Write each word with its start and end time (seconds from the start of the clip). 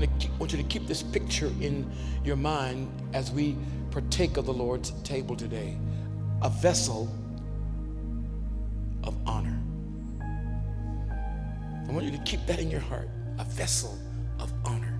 want, 0.00 0.20
to 0.20 0.26
keep, 0.26 0.38
want 0.38 0.52
you 0.52 0.58
to 0.58 0.64
keep 0.64 0.86
this 0.86 1.02
picture 1.02 1.52
in 1.60 1.90
your 2.24 2.36
mind 2.36 2.90
as 3.12 3.30
we 3.30 3.56
partake 3.90 4.36
of 4.36 4.46
the 4.46 4.52
Lord's 4.52 4.90
table 5.02 5.36
today 5.36 5.76
a 6.42 6.48
vessel 6.48 7.14
of 9.04 9.14
honor. 9.26 9.58
I 11.86 11.92
want 11.92 12.06
you 12.06 12.12
to 12.12 12.22
keep 12.24 12.46
that 12.46 12.60
in 12.60 12.70
your 12.70 12.80
heart 12.80 13.08
a 13.38 13.44
vessel 13.44 13.98
of 14.38 14.52
honor. 14.64 14.98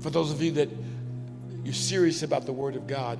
For 0.00 0.10
those 0.10 0.30
of 0.30 0.40
you 0.40 0.52
that 0.52 0.68
you're 1.64 1.74
serious 1.74 2.22
about 2.22 2.46
the 2.46 2.52
Word 2.52 2.76
of 2.76 2.86
God, 2.86 3.18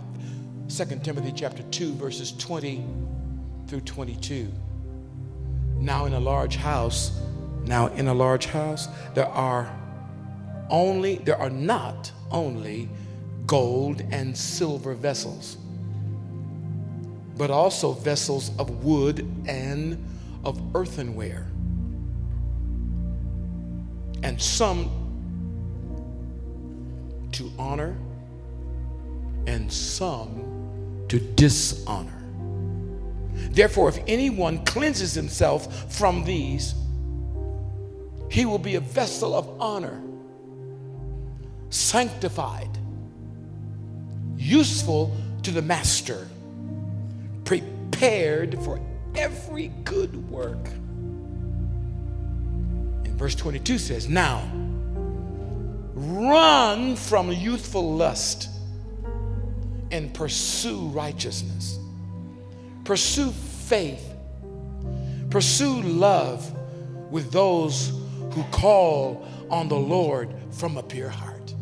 2 0.68 0.84
Timothy 1.02 1.32
chapter 1.34 1.64
2, 1.64 1.94
verses 1.94 2.32
20 2.32 2.84
through 3.66 3.80
22. 3.80 4.52
Now 5.78 6.06
in 6.06 6.12
a 6.12 6.20
large 6.20 6.56
house, 6.56 7.20
now 7.64 7.86
in 7.88 8.08
a 8.08 8.14
large 8.14 8.46
house, 8.46 8.88
there 9.14 9.28
are 9.28 9.74
only, 10.70 11.16
there 11.16 11.38
are 11.38 11.50
not 11.50 12.12
only 12.30 12.88
gold 13.46 14.02
and 14.10 14.36
silver 14.36 14.94
vessels, 14.94 15.56
but 17.36 17.50
also 17.50 17.92
vessels 17.92 18.50
of 18.58 18.84
wood 18.84 19.26
and 19.46 20.04
of 20.44 20.60
earthenware. 20.74 21.46
And 24.22 24.40
some 24.42 24.90
to 27.32 27.50
honor, 27.58 27.96
and 29.46 29.72
some 29.72 31.04
to 31.08 31.20
dishonor. 31.20 32.17
Therefore, 33.58 33.88
if 33.88 33.98
anyone 34.06 34.64
cleanses 34.64 35.14
himself 35.14 35.92
from 35.92 36.22
these, 36.22 36.76
he 38.30 38.46
will 38.46 38.60
be 38.60 38.76
a 38.76 38.80
vessel 38.80 39.34
of 39.34 39.60
honor, 39.60 40.00
sanctified, 41.68 42.78
useful 44.36 45.12
to 45.42 45.50
the 45.50 45.60
master, 45.60 46.28
prepared 47.44 48.62
for 48.62 48.80
every 49.16 49.72
good 49.82 50.30
work. 50.30 50.68
And 53.04 53.18
verse 53.18 53.34
22 53.34 53.78
says, 53.78 54.08
Now 54.08 54.48
run 55.94 56.94
from 56.94 57.32
youthful 57.32 57.96
lust 57.96 58.50
and 59.90 60.14
pursue 60.14 60.86
righteousness 60.90 61.80
Pursue 62.88 63.32
faith. 63.68 64.14
Pursue 65.30 65.82
love 65.82 66.50
with 67.10 67.30
those 67.30 67.92
who 68.32 68.42
call 68.44 69.28
on 69.50 69.68
the 69.68 69.76
Lord 69.76 70.34
from 70.50 70.78
a 70.78 70.82
pure 70.82 71.10
heart. 71.10 71.54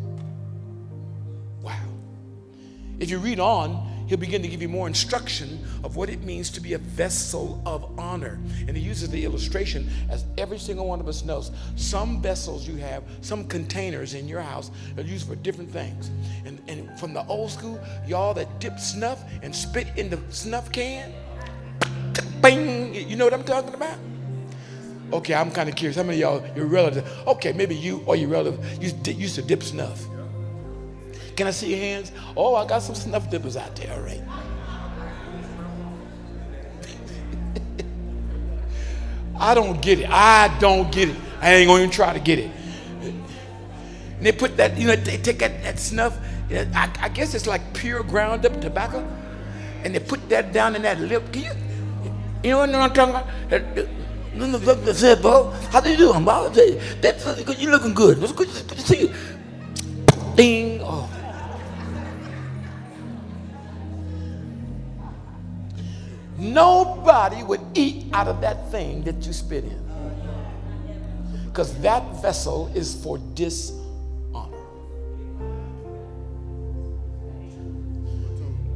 Wow. 1.61 1.77
If 2.99 3.09
you 3.09 3.17
read 3.17 3.41
on, 3.41 4.05
he'll 4.07 4.17
begin 4.17 4.41
to 4.41 4.47
give 4.47 4.61
you 4.61 4.69
more 4.69 4.87
instruction 4.87 5.65
of 5.83 5.97
what 5.97 6.09
it 6.09 6.23
means 6.23 6.49
to 6.51 6.61
be 6.61 6.73
a 6.73 6.77
vessel 6.77 7.61
of 7.65 7.99
honor. 7.99 8.39
And 8.67 8.77
he 8.77 8.81
uses 8.81 9.09
the 9.09 9.25
illustration 9.25 9.89
as 10.09 10.23
every 10.37 10.59
single 10.59 10.87
one 10.87 11.01
of 11.01 11.09
us 11.09 11.25
knows. 11.25 11.51
Some 11.75 12.21
vessels 12.21 12.65
you 12.65 12.77
have, 12.77 13.03
some 13.19 13.45
containers 13.49 14.13
in 14.13 14.29
your 14.29 14.41
house 14.41 14.71
are 14.95 15.03
used 15.03 15.27
for 15.27 15.35
different 15.35 15.69
things. 15.71 16.09
And, 16.45 16.61
and 16.69 16.97
from 16.97 17.13
the 17.13 17.25
old 17.27 17.51
school, 17.51 17.79
y'all 18.07 18.33
that 18.35 18.59
dip 18.61 18.79
snuff 18.79 19.21
and 19.43 19.53
spit 19.53 19.87
in 19.97 20.09
the 20.09 20.19
snuff 20.29 20.71
can, 20.71 21.13
bing, 22.41 22.93
you 22.95 23.15
know 23.15 23.25
what 23.25 23.33
I'm 23.33 23.43
talking 23.43 23.73
about? 23.73 23.97
Okay, 25.13 25.33
I'm 25.33 25.51
kind 25.51 25.69
of 25.69 25.75
curious. 25.75 25.95
How 25.95 26.03
many 26.03 26.21
of 26.21 26.43
y'all, 26.43 26.55
your 26.55 26.65
relatives, 26.65 27.09
okay, 27.27 27.53
maybe 27.53 27.75
you 27.75 28.03
or 28.05 28.15
your 28.15 28.29
relative 28.29 28.81
used, 28.81 29.07
used 29.07 29.35
to 29.35 29.41
dip 29.41 29.63
snuff. 29.63 30.05
Can 31.35 31.47
I 31.47 31.51
see 31.51 31.69
your 31.69 31.79
hands? 31.79 32.11
Oh, 32.35 32.55
I 32.55 32.65
got 32.65 32.81
some 32.81 32.95
snuff 32.95 33.29
dippers 33.29 33.55
out 33.55 33.75
there, 33.75 33.93
all 33.93 34.01
right. 34.01 34.21
I 39.39 39.53
don't 39.53 39.81
get 39.81 39.99
it. 39.99 40.09
I 40.09 40.57
don't 40.59 40.91
get 40.91 41.09
it. 41.09 41.15
I 41.39 41.53
ain't 41.53 41.67
to 41.67 41.77
even 41.77 41.91
try 41.91 42.11
to 42.11 42.19
get 42.19 42.39
it. 42.39 42.51
And 43.03 44.25
they 44.25 44.31
put 44.31 44.57
that, 44.57 44.75
you 44.77 44.87
know, 44.87 44.95
they 44.95 45.17
take 45.17 45.37
that, 45.39 45.61
that 45.61 45.79
snuff, 45.79 46.17
I, 46.51 46.91
I 46.99 47.09
guess 47.09 47.35
it's 47.35 47.45
like 47.45 47.61
pure 47.73 48.01
ground 48.01 48.45
up 48.45 48.59
tobacco, 48.59 49.07
and 49.83 49.93
they 49.93 49.99
put 49.99 50.27
that 50.29 50.53
down 50.53 50.75
in 50.75 50.81
that 50.81 50.99
lip. 50.99 51.31
Can 51.31 51.43
you, 51.43 51.51
you 52.47 52.53
know 52.53 52.59
what 52.59 52.73
I'm 52.73 52.93
talking 52.93 53.15
about? 53.15 54.85
They 54.85 54.93
said, 54.93 55.21
Bo, 55.21 55.51
how 55.71 55.81
do 55.81 55.89
you 55.89 55.97
do? 55.97 56.13
That's 57.01 57.59
you're 57.59 57.71
looking 57.71 57.93
good. 57.93 58.23
It's 58.23 58.31
good 58.31 58.47
to 58.49 58.81
see 58.81 59.01
you. 59.01 59.13
Ding. 60.35 60.79
Oh. 60.81 61.09
Nobody 66.37 67.43
would 67.43 67.61
eat 67.73 68.05
out 68.13 68.27
of 68.27 68.39
that 68.41 68.69
thing 68.71 69.03
that 69.03 69.25
you 69.25 69.33
spit 69.33 69.63
in. 69.63 69.83
Because 71.45 71.73
that 71.81 72.03
vessel 72.21 72.71
is 72.75 72.93
for 73.03 73.17
dishonor. 73.33 73.83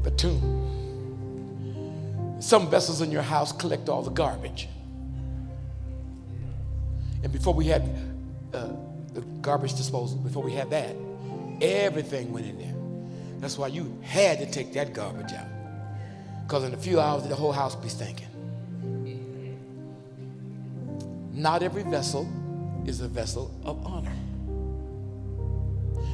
Batoon. 0.01 0.50
Some 2.51 2.69
vessels 2.69 2.99
in 2.99 3.11
your 3.13 3.21
house 3.21 3.53
collect 3.53 3.87
all 3.87 4.01
the 4.01 4.11
garbage. 4.11 4.67
And 7.23 7.31
before 7.31 7.53
we 7.53 7.67
had 7.67 7.81
uh, 8.53 8.73
the 9.13 9.21
garbage 9.41 9.73
disposal, 9.75 10.17
before 10.17 10.43
we 10.43 10.51
had 10.51 10.69
that, 10.71 10.93
everything 11.61 12.33
went 12.33 12.47
in 12.47 12.57
there. 12.57 12.75
That's 13.39 13.57
why 13.57 13.67
you 13.67 13.97
had 14.01 14.39
to 14.39 14.51
take 14.51 14.73
that 14.73 14.93
garbage 14.93 15.31
out. 15.31 15.47
Because 16.45 16.65
in 16.65 16.73
a 16.73 16.77
few 16.77 16.99
hours, 16.99 17.25
the 17.25 17.37
whole 17.37 17.53
house 17.53 17.73
be 17.73 17.87
stinking. 17.87 18.27
Not 21.31 21.63
every 21.63 21.83
vessel 21.83 22.29
is 22.85 22.99
a 22.99 23.07
vessel 23.07 23.49
of 23.63 23.85
honor. 23.85 24.11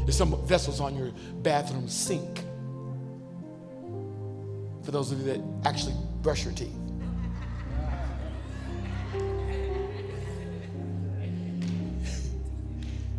There's 0.01 0.15
some 0.15 0.39
vessels 0.45 0.81
on 0.81 0.95
your 0.95 1.11
bathroom 1.41 1.87
sink. 1.87 2.43
For 4.83 4.91
those 4.91 5.11
of 5.11 5.17
you 5.17 5.25
that 5.33 5.41
actually 5.65 5.95
brush 6.21 6.43
your 6.43 6.53
teeth. 6.53 6.73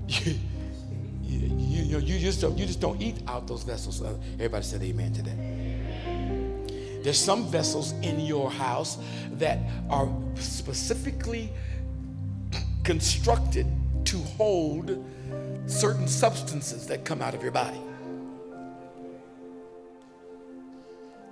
you, 1.23 1.83
you, 1.83 1.99
you, 1.99 2.19
just 2.19 2.41
don't, 2.41 2.57
you 2.59 2.67
just 2.67 2.81
don't 2.81 3.01
eat 3.01 3.17
out 3.27 3.47
those 3.47 3.63
vessels. 3.63 4.03
Uh, 4.03 4.17
everybody 4.35 4.65
said 4.65 4.83
amen 4.83 5.13
to 5.13 5.23
that. 5.23 7.05
There's 7.05 7.19
some 7.19 7.47
vessels 7.47 7.93
in 8.03 8.21
your 8.21 8.51
house 8.51 8.99
that 9.33 9.59
are 9.89 10.09
specifically 10.35 11.51
constructed 12.83 13.67
to 14.07 14.19
hold 14.19 15.05
certain 15.67 16.09
substances 16.09 16.87
that 16.87 17.05
come 17.05 17.21
out 17.23 17.35
of 17.35 17.43
your 17.43 17.53
body. 17.53 17.81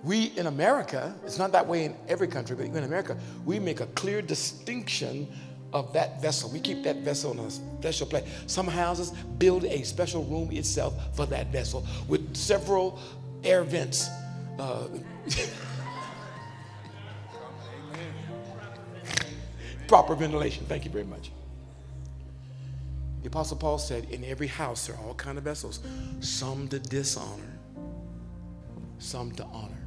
We 0.07 0.27
in 0.37 0.47
America, 0.47 1.13
it's 1.25 1.37
not 1.37 1.51
that 1.51 1.67
way 1.67 1.85
in 1.85 1.97
every 2.07 2.29
country, 2.29 2.55
but 2.55 2.67
in 2.67 2.85
America, 2.85 3.17
we 3.45 3.59
make 3.59 3.81
a 3.81 3.87
clear 3.87 4.23
distinction 4.23 5.27
of 5.73 5.93
that 5.95 6.23
vessel. 6.23 6.49
We 6.49 6.61
keep 6.61 6.85
that 6.85 6.99
vessel 6.99 7.33
in 7.33 7.41
a 7.41 7.51
special 7.51 8.07
place. 8.07 8.23
Some 8.47 8.69
houses 8.69 9.11
build 9.39 9.65
a 9.65 9.83
special 9.83 10.23
room 10.23 10.53
itself 10.53 10.95
for 11.17 11.27
that 11.27 11.49
vessel 11.49 11.85
with 12.07 12.37
several 12.37 13.01
air 13.43 13.65
vents. 13.65 14.09
Uh, 14.61 14.87
proper 19.89 20.15
ventilation. 20.15 20.67
Thank 20.67 20.85
you 20.85 20.93
very 20.93 21.03
much. 21.03 21.33
The 23.23 23.27
Apostle 23.27 23.57
Paul 23.57 23.79
said, 23.79 24.05
in 24.11 24.23
every 24.23 24.47
house 24.47 24.87
there 24.87 24.95
are 24.95 25.03
all 25.03 25.15
kind 25.15 25.37
of 25.37 25.43
vessels, 25.43 25.81
some 26.21 26.69
to 26.69 26.79
dishonor, 26.79 27.59
some 29.01 29.33
to 29.33 29.43
honor. 29.47 29.86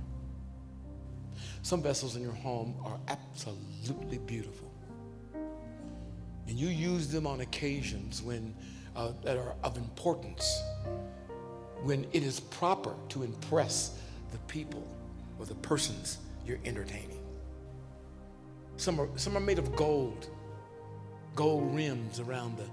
Some 1.70 1.84
vessels 1.84 2.16
in 2.16 2.24
your 2.24 2.32
home 2.32 2.74
are 2.84 2.98
absolutely 3.10 4.18
beautiful. 4.18 4.72
And 6.48 6.58
you 6.58 6.68
use 6.68 7.10
them 7.10 7.28
on 7.28 7.42
occasions 7.42 8.24
when 8.24 8.56
uh, 8.96 9.12
that 9.22 9.38
are 9.38 9.54
of 9.64 9.78
importance, 9.78 10.64
when 11.84 12.08
it 12.12 12.24
is 12.24 12.40
proper 12.40 12.96
to 13.10 13.22
impress 13.22 14.02
the 14.32 14.40
people 14.52 14.84
or 15.38 15.46
the 15.46 15.54
persons 15.54 16.18
you're 16.44 16.58
entertaining. 16.66 17.22
Some 18.78 19.00
are, 19.00 19.08
some 19.16 19.38
are 19.38 19.40
made 19.40 19.60
of 19.60 19.76
gold, 19.76 20.28
gold 21.36 21.76
rims 21.76 22.20
around 22.20 22.58
the 22.58 22.66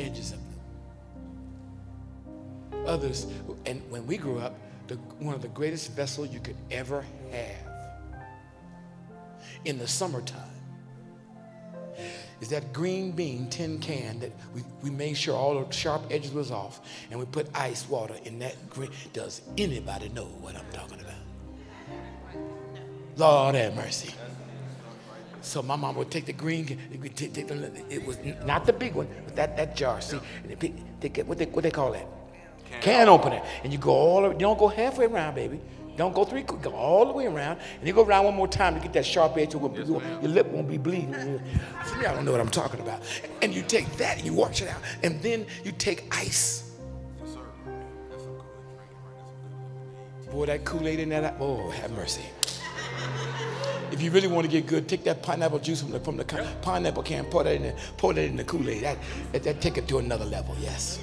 edges 0.00 0.30
of 0.30 0.38
them. 0.38 0.60
Others, 2.86 3.26
and 3.66 3.82
when 3.90 4.06
we 4.06 4.16
grew 4.16 4.38
up, 4.38 4.54
the, 4.86 4.94
one 5.18 5.34
of 5.34 5.42
the 5.42 5.48
greatest 5.48 5.90
vessels 5.90 6.32
you 6.32 6.38
could 6.38 6.54
ever 6.70 7.04
have 7.32 7.67
in 9.64 9.78
the 9.78 9.88
summertime 9.88 10.48
is 12.40 12.48
that 12.48 12.72
green 12.72 13.10
bean 13.10 13.48
tin 13.48 13.78
can 13.78 14.20
that 14.20 14.32
we, 14.54 14.62
we 14.82 14.90
made 14.90 15.16
sure 15.16 15.34
all 15.34 15.62
the 15.62 15.72
sharp 15.72 16.02
edges 16.10 16.32
was 16.32 16.50
off 16.50 16.80
and 17.10 17.18
we 17.18 17.26
put 17.26 17.48
ice 17.54 17.88
water 17.88 18.14
in 18.24 18.38
that 18.38 18.70
green. 18.70 18.90
Does 19.12 19.42
anybody 19.56 20.08
know 20.10 20.26
what 20.40 20.54
I'm 20.54 20.70
talking 20.72 21.00
about? 21.00 21.14
Lord 23.16 23.56
have 23.56 23.74
mercy. 23.74 24.14
So 25.40 25.62
my 25.62 25.76
mom 25.76 25.96
would 25.96 26.10
take 26.10 26.26
the 26.26 26.32
green, 26.32 26.78
it 26.92 28.06
was 28.06 28.18
not 28.44 28.66
the 28.66 28.72
big 28.72 28.94
one, 28.94 29.08
but 29.24 29.34
that, 29.34 29.56
that 29.56 29.74
jar. 29.74 30.00
See, 30.00 30.18
they, 30.46 30.72
they, 31.00 31.22
what, 31.22 31.38
they, 31.38 31.46
what 31.46 31.62
they 31.62 31.70
call 31.70 31.92
that? 31.92 32.06
Can, 32.70 32.82
can 32.82 33.08
opener. 33.08 33.40
And 33.64 33.72
you 33.72 33.78
go 33.78 33.90
all, 33.90 34.32
you 34.32 34.38
don't 34.38 34.58
go 34.58 34.68
halfway 34.68 35.06
around, 35.06 35.34
baby. 35.34 35.60
Don't 35.98 36.14
go 36.14 36.24
three, 36.24 36.42
go 36.42 36.70
all 36.70 37.06
the 37.06 37.12
way 37.12 37.26
around, 37.26 37.58
and 37.78 37.86
you 37.86 37.92
go 37.92 38.04
around 38.04 38.24
one 38.24 38.36
more 38.36 38.46
time 38.46 38.76
to 38.76 38.80
get 38.80 38.92
that 38.92 39.04
sharp 39.04 39.36
edge. 39.36 39.52
Yes, 39.52 39.88
your, 39.88 40.00
your 40.00 40.30
lip 40.30 40.46
won't 40.46 40.68
be 40.68 40.78
bleeding. 40.78 41.12
See, 41.84 42.06
I 42.06 42.14
don't 42.14 42.24
know 42.24 42.30
what 42.30 42.40
I'm 42.40 42.48
talking 42.48 42.78
about. 42.78 43.02
And 43.42 43.52
you 43.52 43.62
take 43.62 43.90
that 43.96 44.16
and 44.16 44.24
you 44.24 44.32
wash 44.32 44.62
it 44.62 44.68
out, 44.68 44.80
and 45.02 45.20
then 45.22 45.44
you 45.64 45.72
take 45.72 46.06
ice. 46.16 46.70
Yes, 47.20 47.34
sir. 47.34 47.40
Boy, 50.30 50.46
that 50.46 50.64
Kool-Aid 50.64 51.00
in 51.00 51.08
that, 51.08 51.34
oh, 51.40 51.68
have 51.70 51.90
mercy. 51.90 52.22
If 53.90 54.00
you 54.00 54.12
really 54.12 54.28
want 54.28 54.44
to 54.44 54.50
get 54.52 54.68
good, 54.68 54.88
take 54.88 55.02
that 55.02 55.20
pineapple 55.24 55.58
juice 55.58 55.80
from 55.82 55.90
the, 55.90 55.98
from 55.98 56.16
the 56.16 56.24
pineapple 56.62 57.02
can, 57.02 57.24
pour 57.24 57.42
that 57.42 57.56
in 57.56 57.62
the, 57.62 57.74
pour 57.96 58.14
that 58.14 58.24
in 58.24 58.36
the 58.36 58.44
Kool-Aid. 58.44 58.84
That, 58.84 58.98
that, 59.32 59.42
that 59.42 59.60
take 59.60 59.78
it 59.78 59.88
to 59.88 59.98
another 59.98 60.26
level, 60.26 60.54
yes. 60.60 61.00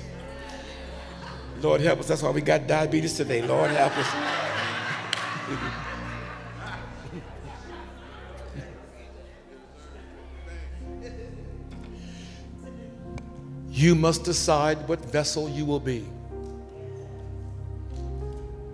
Lord 1.60 1.82
help 1.82 2.00
us. 2.00 2.08
That's 2.08 2.24
why 2.24 2.30
we 2.30 2.40
got 2.40 2.66
diabetes 2.66 3.18
today. 3.18 3.42
Lord 3.42 3.72
help 3.72 3.98
us. 3.98 4.45
you 13.70 13.94
must 13.94 14.24
decide 14.24 14.88
what 14.88 15.00
vessel 15.12 15.48
you 15.50 15.66
will 15.66 15.80
be. 15.80 16.08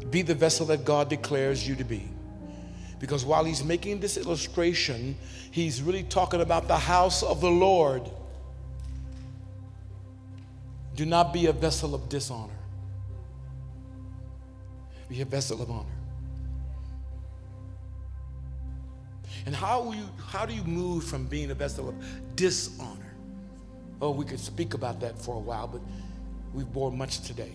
Be 0.10 0.22
the 0.22 0.36
vessel 0.36 0.66
that 0.68 0.86
God 0.86 1.10
declares 1.10 1.68
you 1.68 1.76
to 1.76 1.84
be. 1.84 2.08
Because 3.00 3.26
while 3.26 3.44
he's 3.44 3.64
making 3.64 4.00
this 4.00 4.16
illustration, 4.16 5.18
he's 5.50 5.82
really 5.82 6.04
talking 6.04 6.42
about 6.42 6.68
the 6.68 6.78
house 6.78 7.24
of 7.24 7.42
the 7.42 7.50
Lord. 7.50 8.10
Do 10.96 11.06
not 11.06 11.34
be 11.34 11.48
a 11.48 11.54
vessel 11.54 11.96
of 11.96 12.08
dishonor, 12.10 12.54
be 15.10 15.22
a 15.22 15.26
vessel 15.26 15.62
of 15.62 15.72
honor. 15.72 16.01
And 19.46 19.56
how, 19.56 19.92
you, 19.92 20.08
how 20.28 20.46
do 20.46 20.54
you 20.54 20.64
move 20.64 21.04
from 21.04 21.26
being 21.26 21.52
a 21.52 21.56
vessel 21.56 21.90
of 21.90 21.96
dishonor? 22.36 23.16
Oh, 24.02 24.12
we 24.12 24.26
could 24.26 24.40
speak 24.40 24.74
about 24.74 25.00
that 25.02 25.18
for 25.18 25.36
a 25.36 25.40
while, 25.40 25.68
but 25.68 25.82
we've 26.54 26.72
bore 26.72 26.92
much 26.92 27.22
today. 27.22 27.52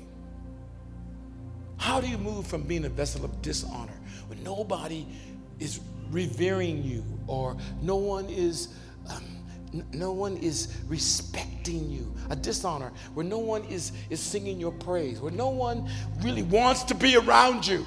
How 1.77 2.01
do 2.01 2.09
you 2.09 2.19
move 2.19 2.47
from 2.47 2.63
being 2.63 2.85
a 2.85 2.89
vessel 2.89 3.25
of 3.25 3.43
dishonor 3.43 3.93
when 4.29 4.43
nobody 4.43 5.07
is 5.59 5.81
revering 6.11 6.83
you 6.83 7.05
or 7.27 7.57
no 7.83 7.97
one 7.97 8.27
is 8.27 8.69
um, 9.11 9.25
no 9.93 10.13
one 10.13 10.37
is 10.39 10.77
respecting 10.87 11.91
you 11.91 12.13
a 12.31 12.37
dishonor 12.37 12.93
where 13.15 13.27
no 13.27 13.39
one 13.39 13.65
is 13.65 13.93
is 14.11 14.21
singing 14.21 14.61
your 14.61 14.73
praise 14.73 15.21
where 15.21 15.33
no 15.33 15.49
one 15.49 15.89
really 16.23 16.43
wants 16.43 16.85
to 16.85 16.95
be 16.95 17.17
around 17.17 17.67
you 17.67 17.85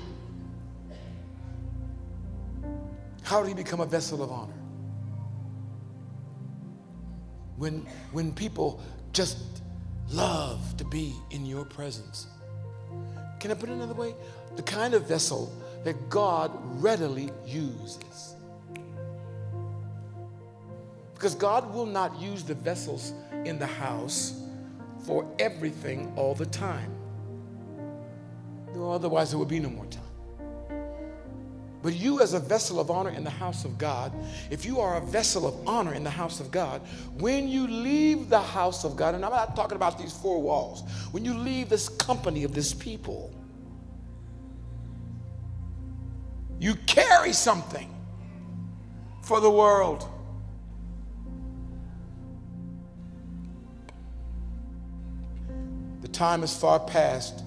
How 3.30 3.44
do 3.44 3.50
you 3.50 3.54
become 3.54 3.80
a 3.80 3.86
vessel 3.86 4.24
of 4.24 4.32
honor? 4.32 4.60
When, 7.58 7.86
when 8.12 8.34
people 8.34 8.82
just 9.14 9.38
love 10.10 10.76
to 10.78 10.84
be 10.84 11.14
in 11.30 11.46
your 11.46 11.64
presence. 11.64 12.26
Can 13.40 13.52
I 13.52 13.54
put 13.54 13.70
it 13.70 13.74
another 13.74 13.94
way? 13.94 14.16
The 14.56 14.64
kind 14.64 14.96
of 14.96 15.08
vessel 15.08 15.54
that 15.84 16.10
God 16.10 16.50
readily 16.82 17.30
uses. 17.46 18.34
Because 21.14 21.36
God 21.36 21.72
will 21.72 21.86
not 21.86 22.20
use 22.20 22.42
the 22.42 22.56
vessels 22.56 23.14
in 23.46 23.60
the 23.60 23.68
house 23.68 24.42
for 25.06 25.32
everything 25.38 26.12
all 26.16 26.34
the 26.34 26.48
time. 26.48 26.92
Otherwise, 28.76 29.30
there 29.30 29.38
would 29.38 29.48
be 29.48 29.60
no 29.60 29.70
more 29.70 29.86
time. 29.86 30.09
But 31.82 31.94
you, 31.94 32.20
as 32.20 32.34
a 32.34 32.40
vessel 32.40 32.80
of 32.80 32.92
honor 32.92 33.12
in 33.12 33.24
the 33.24 33.30
house 33.30 33.64
of 33.64 33.78
God, 33.78 34.12
if 34.52 34.66
you 34.66 34.82
are 34.82 34.98
a 34.98 35.02
vessel 35.02 35.48
of 35.48 35.68
honor 35.68 35.94
in 35.94 36.04
the 36.04 36.10
house 36.10 36.42
of 36.42 36.52
God, 36.52 36.82
when 37.18 37.48
you 37.48 37.68
leave 37.68 38.30
the 38.30 38.42
house 38.42 38.84
of 38.84 38.98
God, 38.98 39.16
and 39.16 39.24
I'm 39.24 39.32
not 39.32 39.56
talking 39.56 39.78
about 39.78 39.98
these 39.98 40.12
four 40.12 40.42
walls, 40.42 40.84
when 41.12 41.24
you 41.24 41.34
leave 41.34 41.70
this 41.70 41.88
company 41.88 42.44
of 42.44 42.54
this 42.54 42.74
people, 42.74 43.34
you 46.60 46.76
carry 46.86 47.32
something 47.32 47.90
for 49.22 49.40
the 49.40 49.50
world. 49.50 50.06
The 56.02 56.10
time 56.10 56.44
is 56.44 56.54
far 56.58 56.80
past 56.82 57.42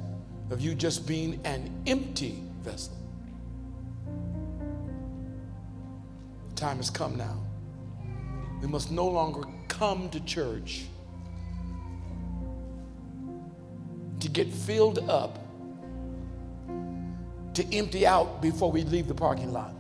of 0.50 0.62
you 0.62 0.75
just 0.75 1.06
being 1.06 1.38
an 1.44 1.82
empty 1.87 2.43
vessel. 2.62 3.01
Time 6.62 6.76
has 6.76 6.90
come 6.90 7.16
now. 7.16 7.36
We 8.60 8.68
must 8.68 8.92
no 8.92 9.08
longer 9.08 9.42
come 9.66 10.08
to 10.10 10.20
church 10.20 10.84
to 14.20 14.28
get 14.28 14.46
filled 14.46 15.00
up, 15.10 15.40
to 17.54 17.74
empty 17.74 18.06
out 18.06 18.40
before 18.40 18.70
we 18.70 18.82
leave 18.82 19.08
the 19.08 19.14
parking 19.14 19.52
lot. 19.52 19.74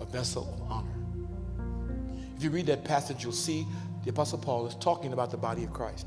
A 0.00 0.04
vessel 0.04 0.54
of 0.54 0.70
honor. 0.70 0.86
If 2.36 2.44
you 2.44 2.50
read 2.50 2.66
that 2.66 2.84
passage, 2.84 3.24
you'll 3.24 3.32
see 3.32 3.66
the 4.04 4.10
Apostle 4.10 4.38
Paul 4.38 4.68
is 4.68 4.76
talking 4.76 5.12
about 5.12 5.32
the 5.32 5.36
body 5.36 5.64
of 5.64 5.72
Christ. 5.72 6.06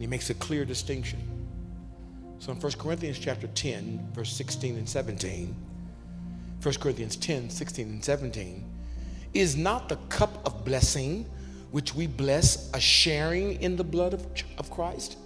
He 0.00 0.08
makes 0.08 0.28
a 0.28 0.34
clear 0.34 0.64
distinction. 0.64 1.41
So 2.42 2.50
in 2.50 2.58
1 2.58 2.72
Corinthians 2.72 3.20
chapter 3.20 3.46
10, 3.46 4.08
verse 4.14 4.32
16 4.32 4.76
and 4.76 4.88
17, 4.88 5.54
1 6.60 6.74
Corinthians 6.80 7.14
10, 7.14 7.48
16 7.48 7.86
and 7.86 8.04
17, 8.04 8.64
is 9.32 9.56
not 9.56 9.88
the 9.88 9.94
cup 10.08 10.44
of 10.44 10.64
blessing 10.64 11.24
which 11.70 11.94
we 11.94 12.08
bless 12.08 12.68
a 12.74 12.80
sharing 12.80 13.62
in 13.62 13.76
the 13.76 13.84
blood 13.84 14.12
of, 14.12 14.26
of 14.58 14.68
Christ? 14.72 15.18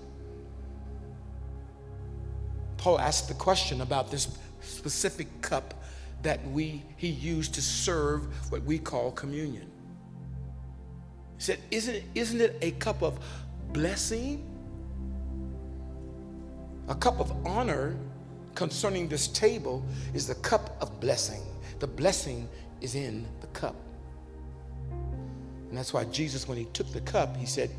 Paul 2.76 3.00
asked 3.00 3.29
the 3.29 3.35
question 3.35 3.81
about 3.81 4.11
this 4.11 4.37
specific 4.61 5.40
cup 5.40 5.73
that 6.21 6.47
we 6.50 6.83
he 6.99 7.09
used 7.09 7.55
to 7.55 7.62
serve 7.62 8.26
what 8.52 8.62
we 8.64 8.79
call 8.79 9.11
communion. 9.11 9.71
He 11.38 11.45
said, 11.45 11.61
Isn't, 11.71 12.05
isn't 12.14 12.43
it 12.43 12.59
a 12.61 12.73
cup 12.73 13.02
of 13.02 13.19
blessing? 13.73 14.56
A 16.88 16.95
cup 16.95 17.21
of 17.21 17.33
honor 17.47 17.97
concerning 18.55 19.09
this 19.09 19.28
table 19.28 19.85
is 20.14 20.26
the 20.26 20.35
cup 20.37 20.76
of 20.81 21.00
blessing. 21.00 21.43
The 21.78 21.87
blessing 21.87 22.49
is 22.81 22.95
in 22.95 23.26
the 23.40 23.47
cup. 23.49 23.76
And 24.90 25.76
that's 25.76 25.93
why 25.93 26.05
Jesus, 26.05 26.47
when 26.47 26.57
he 26.57 26.64
took 26.66 26.90
the 26.93 27.00
cup, 27.00 27.37
he 27.37 27.47
said, 27.47 27.71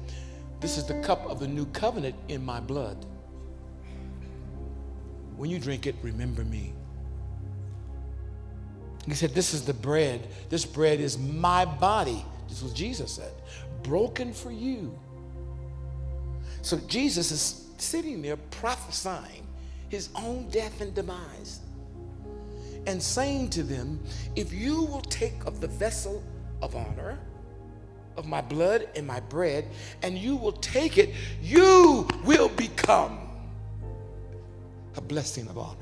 This 0.60 0.78
is 0.78 0.86
the 0.86 1.00
cup 1.02 1.26
of 1.30 1.40
the 1.40 1.48
new 1.48 1.66
covenant 1.68 2.16
in 2.28 2.46
my 2.46 2.60
blood. 2.60 3.06
When 5.38 5.50
you 5.50 5.60
drink 5.60 5.88
it, 5.88 5.96
remember 6.02 6.44
me. 6.44 6.74
He 9.06 9.14
said, 9.14 9.34
This 9.34 9.54
is 9.54 9.64
the 9.64 9.74
bread. 9.74 10.28
This 10.50 10.66
bread 10.66 11.00
is 11.00 11.18
my 11.18 11.64
body. 11.64 12.26
This 12.50 12.58
is 12.58 12.64
what 12.66 12.74
Jesus 12.74 13.12
said. 13.14 13.32
Broken 13.84 14.34
for 14.34 14.52
you. 14.52 14.98
So 16.62 16.78
Jesus 16.88 17.32
is 17.32 17.67
sitting 17.82 18.22
there 18.22 18.38
prophesying 18.38 19.46
his 19.90 20.10
own 20.16 20.50
death 20.50 20.82
and 20.82 20.94
demise 20.94 21.60
and 22.88 23.02
saying 23.02 23.50
to 23.52 23.64
them, 23.64 24.00
If 24.36 24.54
you 24.54 24.84
will 24.84 25.02
take 25.02 25.46
of 25.46 25.62
the 25.62 25.68
vessel 25.68 26.24
of 26.62 26.76
honor, 26.76 27.20
of 28.16 28.26
my 28.26 28.42
blood 28.42 28.90
and 28.96 29.06
my 29.06 29.20
bread, 29.20 29.68
and 30.02 30.18
you 30.18 30.36
will 30.36 30.54
take 30.54 30.98
it, 30.98 31.14
you 31.42 32.08
will 32.24 32.50
become 32.50 33.20
a 34.96 35.02
blessing 35.02 35.48
of 35.48 35.58
honor. 35.58 35.78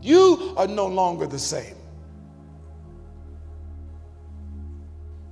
You 0.00 0.52
are 0.58 0.68
no 0.68 0.86
longer 0.86 1.26
the 1.26 1.38
same. 1.38 1.76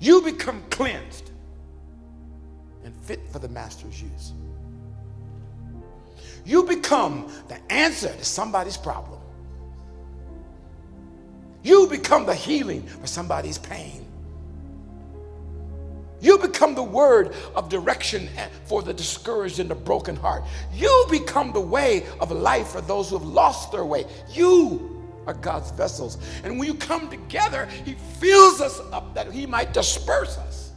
You 0.03 0.21
become 0.21 0.65
cleansed 0.69 1.31
and 2.85 2.93
fit 2.93 3.21
for 3.31 3.39
the 3.39 3.49
master's 3.49 4.03
use. 4.03 4.33
You 6.45 6.65
become 6.65 7.33
the 7.47 7.61
answer 7.73 8.09
to 8.09 8.25
somebody's 8.25 8.77
problem. 8.77 9.21
You 11.63 11.87
become 11.87 12.27
the 12.27 12.35
healing 12.35 12.83
for 12.83 13.07
somebody's 13.07 13.59
pain. 13.59 14.05
You 16.21 16.37
become 16.39 16.75
the 16.75 16.83
word 16.83 17.33
of 17.55 17.69
direction 17.69 18.29
for 18.65 18.83
the 18.83 18.93
discouraged 18.93 19.61
and 19.61 19.71
the 19.71 19.77
broken 19.77 20.17
heart. 20.17 20.43
You 20.75 21.07
become 21.13 21.53
the 21.53 21.61
way 21.61 22.07
of 22.19 22.33
life 22.33 22.71
for 22.71 22.81
those 22.81 23.11
who 23.11 23.19
have 23.19 23.29
lost 23.29 23.71
their 23.71 23.85
way. 23.85 24.07
You 24.33 24.92
are 25.26 25.35
God's 25.35 25.71
vessels. 25.71 26.19
And 26.45 26.59
when 26.59 26.69
you 26.69 26.75
come 26.75 27.09
together, 27.11 27.67
He 27.85 27.95
fills 28.21 28.61
us 28.61 28.81
up 28.93 29.14
that 29.14 29.31
He 29.33 29.47
might 29.47 29.73
disperse 29.73 30.38
us 30.38 30.73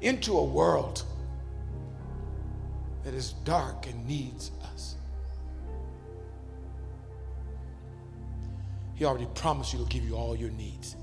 into 0.00 0.38
a 0.38 0.44
world 0.44 1.02
that 3.04 3.14
is 3.14 3.32
dark 3.44 3.86
and 3.86 4.06
needs 4.06 4.50
us. 4.72 4.96
He 8.94 9.04
already 9.04 9.28
promised 9.34 9.72
you 9.72 9.78
to 9.78 9.84
give 9.86 10.04
you 10.04 10.14
all 10.16 10.34
your 10.34 10.50
needs. 10.50 10.96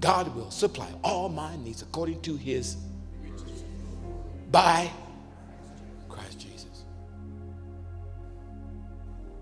God 0.00 0.34
will 0.34 0.50
supply 0.50 0.88
all 1.02 1.28
my 1.28 1.56
needs 1.56 1.82
according 1.82 2.20
to 2.22 2.36
his 2.36 2.76
by 4.50 4.90
Christ 6.08 6.40
Jesus. 6.40 6.84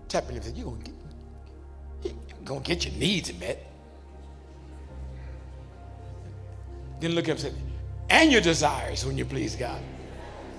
Tap 0.07 0.29
in 0.29 0.37
and 0.37 0.57
you're 0.57 0.65
going 0.65 0.81
to 0.81 0.91
get, 0.91 0.96
to 2.47 2.59
get 2.59 2.85
your 2.85 2.93
needs 2.95 3.31
met. 3.39 3.63
Then 6.99 7.11
look 7.11 7.25
up 7.25 7.31
and 7.31 7.39
say, 7.39 7.51
and 8.09 8.31
your 8.31 8.41
desires 8.41 9.05
when 9.05 9.17
you 9.17 9.25
please 9.25 9.55
God. 9.55 9.81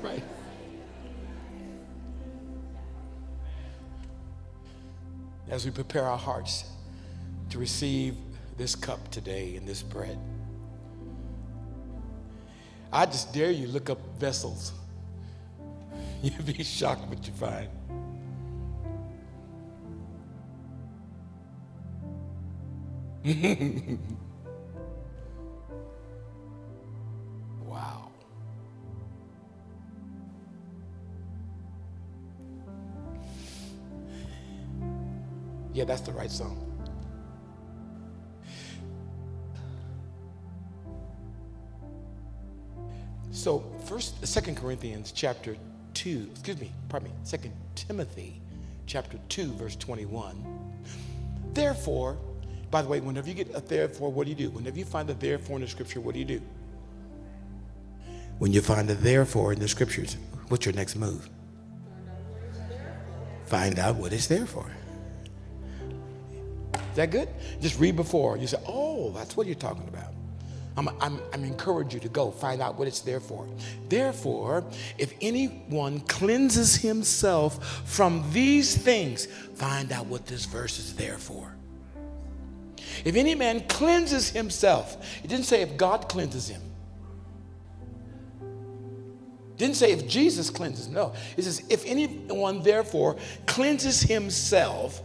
Right? 0.02 0.22
As 5.48 5.64
we 5.64 5.70
prepare 5.70 6.04
our 6.04 6.18
hearts 6.18 6.64
to 7.50 7.58
receive 7.58 8.14
this 8.56 8.74
cup 8.74 9.10
today 9.10 9.56
and 9.56 9.66
this 9.66 9.82
bread. 9.82 10.18
I 12.92 13.06
just 13.06 13.32
dare 13.32 13.50
you 13.50 13.68
look 13.68 13.88
up 13.88 13.98
vessels. 14.18 14.72
You'll 16.22 16.42
be 16.42 16.62
shocked 16.62 17.08
what 17.08 17.26
you 17.26 17.32
find. 17.32 17.68
wow. 27.66 28.08
Yeah, 35.74 35.84
that's 35.84 36.00
the 36.00 36.12
right 36.12 36.30
song. 36.30 36.64
So 43.30 43.62
first, 43.84 44.26
Second 44.26 44.56
Corinthians 44.56 45.12
chapter 45.12 45.54
2, 45.92 46.28
excuse 46.30 46.58
me, 46.58 46.72
pardon 46.88 47.10
me, 47.10 47.14
Second 47.24 47.52
Timothy 47.74 48.40
chapter 48.86 49.18
2, 49.28 49.52
verse 49.52 49.76
21. 49.76 50.80
Therefore, 51.52 52.16
by 52.70 52.82
the 52.82 52.88
way, 52.88 53.00
whenever 53.00 53.28
you 53.28 53.34
get 53.34 53.54
a 53.54 53.60
therefore, 53.60 54.12
what 54.12 54.24
do 54.24 54.30
you 54.30 54.36
do? 54.36 54.50
Whenever 54.50 54.78
you 54.78 54.84
find 54.84 55.08
a 55.08 55.14
therefore 55.14 55.56
in 55.56 55.62
the 55.62 55.68
scripture, 55.68 56.00
what 56.00 56.12
do 56.12 56.18
you 56.18 56.24
do? 56.24 56.42
When 58.38 58.52
you 58.52 58.60
find 58.60 58.88
a 58.90 58.94
therefore 58.94 59.52
in 59.52 59.58
the 59.58 59.68
scriptures, 59.68 60.16
what's 60.48 60.66
your 60.66 60.74
next 60.74 60.96
move? 60.96 61.28
Find 63.46 63.78
out 63.78 63.96
what 63.96 64.12
it's 64.12 64.26
there 64.26 64.46
for. 64.46 64.70
Is 66.74 66.96
that 66.96 67.10
good? 67.10 67.28
Just 67.60 67.80
read 67.80 67.96
before. 67.96 68.36
You 68.36 68.46
say, 68.46 68.58
oh, 68.66 69.10
that's 69.12 69.36
what 69.36 69.46
you're 69.46 69.56
talking 69.56 69.88
about. 69.88 70.12
I'm, 70.76 70.88
I'm, 71.00 71.20
I'm 71.32 71.42
encourage 71.42 71.92
you 71.92 72.00
to 72.00 72.08
go 72.08 72.30
find 72.30 72.60
out 72.60 72.78
what 72.78 72.86
it's 72.86 73.00
there 73.00 73.18
for. 73.18 73.48
Therefore, 73.88 74.64
if 74.96 75.12
anyone 75.20 76.00
cleanses 76.00 76.76
himself 76.76 77.82
from 77.88 78.24
these 78.32 78.76
things, 78.76 79.26
find 79.26 79.90
out 79.90 80.06
what 80.06 80.26
this 80.26 80.44
verse 80.44 80.78
is 80.78 80.94
there 80.94 81.18
for. 81.18 81.57
If 83.04 83.16
any 83.16 83.34
man 83.34 83.66
cleanses 83.68 84.30
himself, 84.30 84.96
it 85.22 85.28
didn't 85.28 85.46
say 85.46 85.62
if 85.62 85.76
God 85.76 86.08
cleanses 86.08 86.48
him. 86.48 86.62
didn't 89.58 89.76
say 89.76 89.92
if 89.92 90.08
Jesus 90.08 90.48
cleanses. 90.48 90.88
No. 90.88 91.12
It 91.36 91.42
says 91.42 91.62
if 91.68 91.84
anyone 91.84 92.62
therefore 92.62 93.16
cleanses 93.46 94.00
himself, 94.00 95.02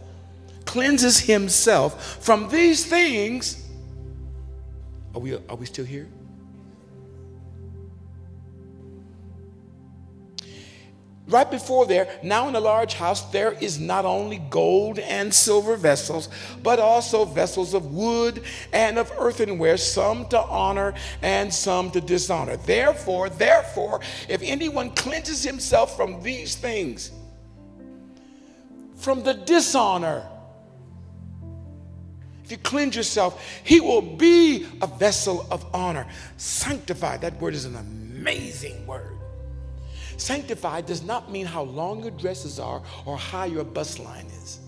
cleanses 0.64 1.18
himself 1.18 2.22
from 2.24 2.48
these 2.48 2.86
things, 2.86 3.68
are 5.14 5.20
we, 5.20 5.34
are 5.34 5.56
we 5.56 5.66
still 5.66 5.84
here? 5.84 6.08
Right 11.26 11.50
before 11.50 11.86
there, 11.86 12.06
now 12.22 12.48
in 12.48 12.54
a 12.54 12.60
large 12.60 12.94
house, 12.94 13.22
there 13.30 13.52
is 13.52 13.80
not 13.80 14.04
only 14.04 14.42
gold 14.50 14.98
and 14.98 15.32
silver 15.32 15.74
vessels, 15.74 16.28
but 16.62 16.78
also 16.78 17.24
vessels 17.24 17.72
of 17.72 17.94
wood 17.94 18.42
and 18.74 18.98
of 18.98 19.10
earthenware, 19.18 19.78
some 19.78 20.26
to 20.28 20.38
honor 20.38 20.92
and 21.22 21.52
some 21.52 21.90
to 21.92 22.02
dishonor. 22.02 22.58
Therefore, 22.58 23.30
therefore, 23.30 24.00
if 24.28 24.42
anyone 24.42 24.90
cleanses 24.90 25.42
himself 25.42 25.96
from 25.96 26.22
these 26.22 26.56
things, 26.56 27.10
from 28.96 29.22
the 29.22 29.32
dishonor, 29.32 30.28
if 32.44 32.50
you 32.50 32.58
cleanse 32.58 32.94
yourself, 32.94 33.42
he 33.64 33.80
will 33.80 34.02
be 34.02 34.66
a 34.82 34.86
vessel 34.86 35.46
of 35.50 35.64
honor. 35.74 36.06
Sanctified, 36.36 37.22
that 37.22 37.40
word 37.40 37.54
is 37.54 37.64
an 37.64 37.76
amazing 37.76 38.86
word. 38.86 39.18
Sanctified 40.16 40.86
does 40.86 41.02
not 41.02 41.30
mean 41.30 41.46
how 41.46 41.62
long 41.62 42.02
your 42.02 42.10
dresses 42.12 42.58
are 42.58 42.82
or 43.04 43.18
how 43.18 43.44
your 43.44 43.64
bust 43.64 43.98
line 43.98 44.26
is. 44.26 44.60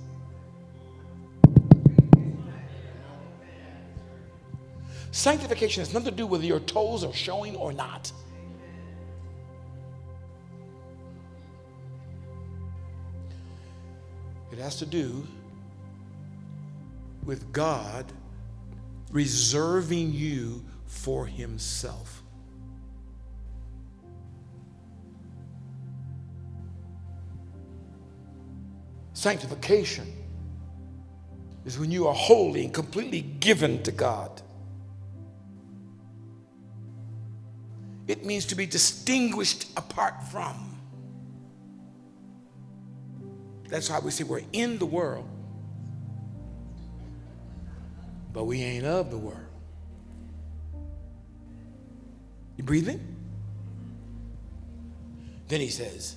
Sanctification 5.12 5.80
has 5.80 5.94
nothing 5.94 6.10
to 6.10 6.16
do 6.16 6.26
with 6.26 6.44
your 6.44 6.60
toes 6.60 7.02
are 7.02 7.12
showing 7.12 7.56
or 7.56 7.72
not. 7.72 8.12
It 14.52 14.58
has 14.58 14.76
to 14.76 14.86
do 14.86 15.26
with 17.24 17.52
God 17.52 18.04
reserving 19.10 20.12
you 20.12 20.64
for 20.86 21.26
Himself. 21.26 22.15
Sanctification 29.26 30.06
is 31.64 31.80
when 31.80 31.90
you 31.90 32.06
are 32.06 32.14
wholly 32.14 32.64
and 32.64 32.72
completely 32.72 33.22
given 33.22 33.82
to 33.82 33.90
God. 33.90 34.40
It 38.06 38.24
means 38.24 38.46
to 38.46 38.54
be 38.54 38.66
distinguished 38.66 39.66
apart 39.76 40.22
from. 40.30 40.78
That's 43.68 43.90
why 43.90 43.98
we 43.98 44.12
say 44.12 44.22
we're 44.22 44.42
in 44.52 44.78
the 44.78 44.86
world, 44.86 45.28
but 48.32 48.44
we 48.44 48.62
ain't 48.62 48.86
of 48.86 49.10
the 49.10 49.18
world. 49.18 49.40
You 52.56 52.62
breathing? 52.62 53.00
Then 55.48 55.60
he 55.60 55.68
says, 55.68 56.14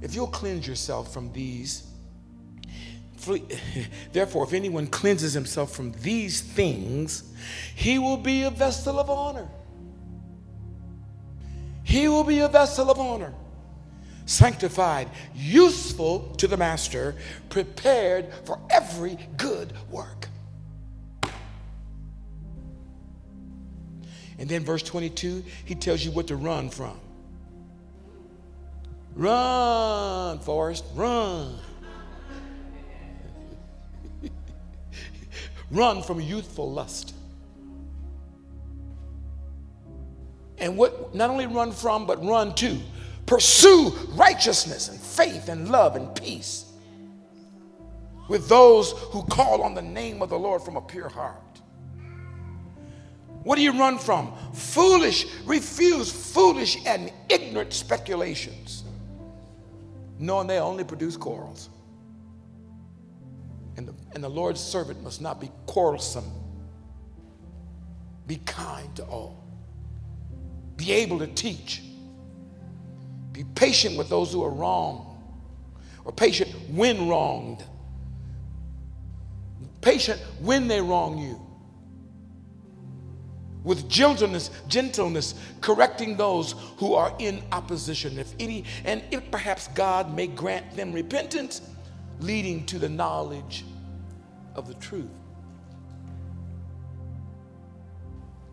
if 0.00 0.14
you'll 0.14 0.26
cleanse 0.28 0.66
yourself 0.66 1.12
from 1.12 1.32
these, 1.32 1.84
therefore, 4.12 4.44
if 4.44 4.52
anyone 4.52 4.86
cleanses 4.86 5.34
himself 5.34 5.74
from 5.74 5.92
these 6.00 6.40
things, 6.40 7.34
he 7.74 7.98
will 7.98 8.16
be 8.16 8.44
a 8.44 8.50
vessel 8.50 8.98
of 8.98 9.10
honor. 9.10 9.48
He 11.82 12.06
will 12.06 12.24
be 12.24 12.40
a 12.40 12.48
vessel 12.48 12.90
of 12.90 12.98
honor, 12.98 13.32
sanctified, 14.26 15.08
useful 15.34 16.34
to 16.36 16.46
the 16.46 16.56
master, 16.56 17.16
prepared 17.48 18.32
for 18.44 18.60
every 18.70 19.18
good 19.36 19.72
work. 19.90 20.28
And 24.38 24.48
then 24.48 24.64
verse 24.64 24.82
22, 24.82 25.42
he 25.64 25.74
tells 25.74 26.04
you 26.04 26.12
what 26.12 26.28
to 26.28 26.36
run 26.36 26.70
from. 26.70 27.00
Run, 29.18 30.38
Forrest, 30.38 30.84
run. 30.94 31.58
run 35.70 36.02
from 36.02 36.20
youthful 36.20 36.72
lust. 36.72 37.14
And 40.58 40.76
what 40.76 41.14
not 41.14 41.30
only 41.30 41.46
run 41.46 41.72
from, 41.72 42.06
but 42.06 42.24
run 42.24 42.54
to. 42.56 42.78
Pursue 43.26 43.90
righteousness 44.14 44.88
and 44.88 44.98
faith 44.98 45.48
and 45.48 45.68
love 45.68 45.96
and 45.96 46.14
peace 46.14 46.64
with 48.28 48.48
those 48.48 48.92
who 48.92 49.22
call 49.24 49.62
on 49.62 49.74
the 49.74 49.82
name 49.82 50.22
of 50.22 50.28
the 50.28 50.38
Lord 50.38 50.62
from 50.62 50.76
a 50.76 50.80
pure 50.80 51.08
heart. 51.08 51.42
What 53.42 53.56
do 53.56 53.62
you 53.62 53.72
run 53.72 53.98
from? 53.98 54.32
Foolish, 54.52 55.26
refuse 55.44 56.12
foolish 56.12 56.76
and 56.86 57.12
ignorant 57.28 57.72
speculations, 57.72 58.84
knowing 60.18 60.46
they 60.46 60.58
only 60.58 60.84
produce 60.84 61.16
quarrels. 61.16 61.68
And 63.76 63.88
the, 63.88 63.94
and 64.14 64.22
the 64.22 64.28
Lord's 64.28 64.60
servant 64.60 65.02
must 65.02 65.20
not 65.20 65.40
be 65.40 65.50
quarrelsome. 65.66 66.30
Be 68.26 68.36
kind 68.44 68.94
to 68.96 69.04
all. 69.04 69.44
Be 70.76 70.92
able 70.92 71.18
to 71.20 71.26
teach. 71.26 71.82
Be 73.32 73.44
patient 73.54 73.96
with 73.96 74.08
those 74.08 74.32
who 74.32 74.42
are 74.42 74.50
wrong, 74.50 75.22
or 76.04 76.12
patient 76.12 76.50
when 76.70 77.08
wronged. 77.08 77.64
Patient 79.80 80.20
when 80.40 80.66
they 80.66 80.80
wrong 80.80 81.18
you 81.18 81.47
with 83.68 83.86
gentleness, 83.86 84.50
gentleness, 84.66 85.34
correcting 85.60 86.16
those 86.16 86.54
who 86.78 86.94
are 86.94 87.14
in 87.18 87.42
opposition. 87.52 88.18
If 88.18 88.34
any, 88.40 88.64
and 88.86 89.02
if 89.10 89.30
perhaps 89.30 89.68
God 89.68 90.16
may 90.16 90.26
grant 90.26 90.74
them 90.74 90.90
repentance, 90.90 91.60
leading 92.18 92.64
to 92.64 92.78
the 92.78 92.88
knowledge 92.88 93.66
of 94.54 94.68
the 94.68 94.74
truth. 94.74 95.10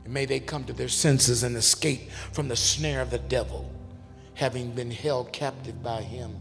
And 0.03 0.13
may 0.13 0.25
they 0.25 0.41
come 0.41 0.65
to 0.65 0.73
their 0.73 0.89
senses 0.89 1.43
and 1.43 1.55
escape 1.55 2.11
from 2.33 2.49
the 2.49 2.57
snare 2.57 2.99
of 3.01 3.09
the 3.09 3.19
devil, 3.19 3.71
having 4.33 4.71
been 4.71 4.91
held 4.91 5.31
captive 5.31 5.81
by 5.81 6.01
him 6.01 6.35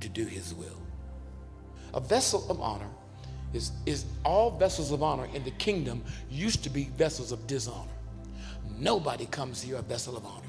to 0.00 0.08
do 0.08 0.24
his 0.24 0.52
will. 0.52 0.82
A 1.94 2.00
vessel 2.00 2.44
of 2.50 2.60
honor 2.60 2.90
is, 3.54 3.70
is 3.86 4.06
all 4.24 4.50
vessels 4.50 4.90
of 4.90 5.04
honor 5.04 5.28
in 5.34 5.44
the 5.44 5.52
kingdom 5.52 6.02
used 6.28 6.64
to 6.64 6.68
be 6.68 6.90
vessels 6.96 7.30
of 7.30 7.46
dishonor. 7.46 7.86
Nobody 8.76 9.26
comes 9.26 9.62
here 9.62 9.76
a 9.76 9.82
vessel 9.82 10.16
of 10.16 10.24
honor. 10.24 10.42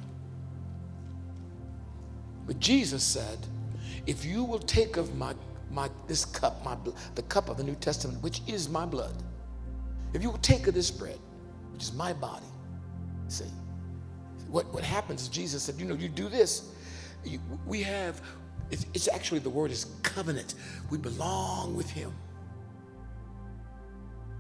But 2.46 2.60
Jesus 2.60 3.04
said, 3.04 3.38
if 4.08 4.26
you 4.26 4.44
will 4.44 4.60
take 4.60 4.98
of 4.98 5.16
my, 5.16 5.36
my 5.72 5.90
this 6.08 6.26
cup, 6.26 6.64
my 6.66 6.76
the 7.16 7.22
cup 7.24 7.50
of 7.50 7.58
the 7.58 7.64
New 7.64 7.76
Testament, 7.76 8.22
which 8.24 8.42
is 8.48 8.70
my 8.70 8.86
blood, 8.86 9.14
if 10.14 10.24
you 10.24 10.32
will 10.32 10.40
take 10.40 10.68
of 10.68 10.74
this 10.74 10.90
bread, 10.90 11.20
which 11.72 11.84
is 11.84 11.94
my 11.94 12.14
body, 12.14 12.46
see, 13.28 13.46
what, 14.50 14.66
what 14.74 14.84
happens, 14.84 15.28
Jesus 15.28 15.64
said, 15.64 15.76
you 15.80 15.86
know, 15.86 15.94
you 15.94 16.10
do 16.10 16.28
this, 16.28 16.72
you, 17.24 17.40
we 17.68 17.84
have, 17.84 18.22
it's, 18.72 18.86
it's 18.94 19.08
actually 19.08 19.40
the 19.40 19.50
word 19.50 19.72
is 19.72 19.86
covenant. 20.02 20.56
We 20.90 20.98
belong 20.98 21.76
with 21.76 21.90
him. 21.90 22.12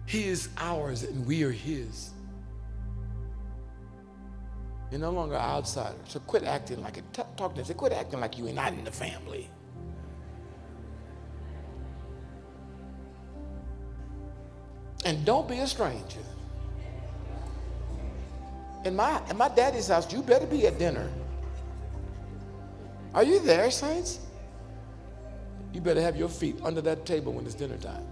He 0.05 0.27
is 0.27 0.49
ours 0.57 1.03
and 1.03 1.25
we 1.25 1.43
are 1.43 1.51
his. 1.51 2.09
You're 4.91 4.99
no 4.99 5.11
longer 5.11 5.35
an 5.35 5.41
outsider. 5.41 5.95
So 6.07 6.19
quit 6.21 6.43
acting 6.43 6.81
like 6.81 6.97
it. 6.97 7.03
Talk 7.13 7.55
to 7.55 7.61
them. 7.61 7.77
Quit 7.77 7.93
acting 7.93 8.19
like 8.19 8.37
you 8.37 8.47
are 8.47 8.53
not 8.53 8.73
in 8.73 8.83
the 8.83 8.91
family. 8.91 9.49
And 15.05 15.23
don't 15.25 15.47
be 15.47 15.59
a 15.59 15.67
stranger. 15.67 16.19
In 18.85 18.95
my, 18.95 19.21
in 19.29 19.37
my 19.37 19.49
daddy's 19.49 19.87
house, 19.87 20.11
you 20.11 20.21
better 20.21 20.47
be 20.47 20.65
at 20.67 20.79
dinner. 20.79 21.09
Are 23.13 23.23
you 23.23 23.39
there, 23.39 23.69
saints? 23.71 24.19
You 25.73 25.81
better 25.81 26.01
have 26.01 26.15
your 26.15 26.29
feet 26.29 26.57
under 26.63 26.81
that 26.81 27.05
table 27.05 27.33
when 27.33 27.45
it's 27.45 27.55
dinner 27.55 27.77
time. 27.77 28.05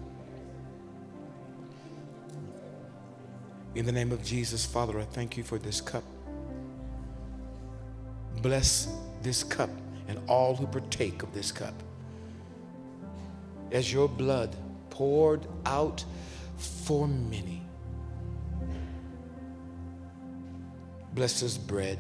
In 3.76 3.86
the 3.86 3.92
name 3.92 4.12
of 4.12 4.24
Jesus, 4.24 4.66
Father, 4.66 5.00
I 5.00 5.04
thank 5.04 5.38
you 5.38 5.44
for 5.44 5.58
this 5.58 5.82
cup. 5.82 6.04
Bless 8.42 8.88
this 9.22 9.44
cup 9.44 9.70
and 10.08 10.20
all 10.28 10.56
who 10.56 10.68
partake 10.68 11.24
of 11.24 11.34
this 11.34 11.52
cup. 11.52 11.74
As 13.72 13.92
your 13.92 14.08
blood 14.08 14.56
poured 14.90 15.46
out 15.66 16.04
for 16.58 17.08
many. 17.08 17.62
Bless 21.14 21.42
this 21.42 21.58
bread. 21.58 22.00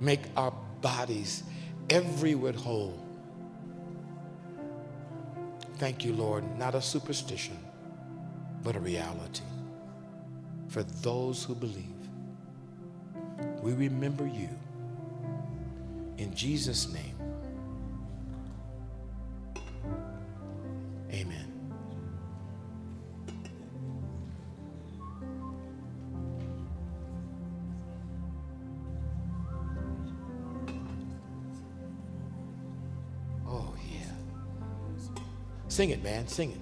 Make 0.00 0.20
our 0.36 0.52
bodies 0.80 1.42
every 1.90 2.32
everywhere 2.32 2.52
whole. 2.52 2.98
Thank 5.74 6.04
you, 6.04 6.12
Lord, 6.12 6.44
not 6.58 6.74
a 6.74 6.80
superstition, 6.80 7.58
but 8.62 8.76
a 8.76 8.80
reality 8.80 9.42
for 10.68 10.82
those 10.82 11.44
who 11.44 11.54
believe. 11.54 12.01
We 13.62 13.72
remember 13.74 14.26
you. 14.26 14.48
In 16.18 16.34
Jesus' 16.34 16.92
name, 16.92 17.16
amen. 21.12 21.52
Oh, 33.46 33.74
yeah. 33.92 34.06
Sing 35.68 35.90
it, 35.90 36.02
man. 36.02 36.28
Sing 36.28 36.52
it. 36.52 36.61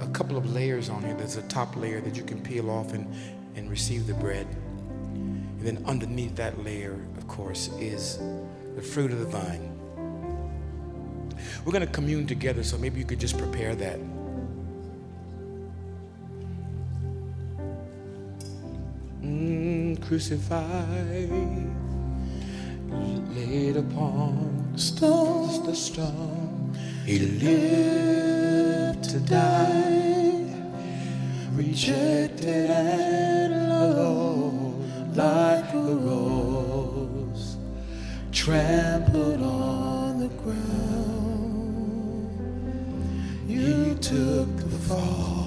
a 0.00 0.06
couple 0.08 0.36
of 0.36 0.52
layers 0.52 0.88
on 0.88 1.02
here. 1.02 1.14
There's 1.14 1.36
a 1.36 1.42
top 1.42 1.76
layer 1.76 2.00
that 2.00 2.16
you 2.16 2.22
can 2.22 2.40
peel 2.40 2.70
off 2.70 2.92
and, 2.92 3.06
and 3.54 3.70
receive 3.70 4.06
the 4.06 4.14
bread. 4.14 4.46
And 5.12 5.62
then 5.62 5.84
underneath 5.86 6.36
that 6.36 6.64
layer, 6.64 6.98
of 7.18 7.28
course, 7.28 7.68
is 7.78 8.18
the 8.76 8.82
fruit 8.82 9.12
of 9.12 9.18
the 9.18 9.26
vine. 9.26 9.76
We're 11.64 11.72
going 11.72 11.86
to 11.86 11.92
commune 11.92 12.26
together, 12.26 12.62
so 12.62 12.78
maybe 12.78 12.98
you 12.98 13.04
could 13.04 13.20
just 13.20 13.36
prepare 13.36 13.74
that. 13.74 13.98
Mm, 19.22 20.02
crucified, 20.06 21.30
laid 23.36 23.76
upon 23.76 24.72
stone, 24.76 25.66
the 25.66 25.74
stone. 25.74 26.76
He 27.04 27.18
lived 27.18 28.39
to 29.10 29.18
die, 29.18 30.46
rejected 31.54 32.70
and 32.70 33.52
alone, 33.52 35.12
like 35.16 35.74
a 35.74 35.96
rose, 35.96 37.56
trampled 38.30 39.42
on 39.42 40.20
the 40.20 40.28
ground. 40.28 40.60
He 43.48 43.96
took 43.96 44.56
the 44.56 44.78
fall. 44.86 45.39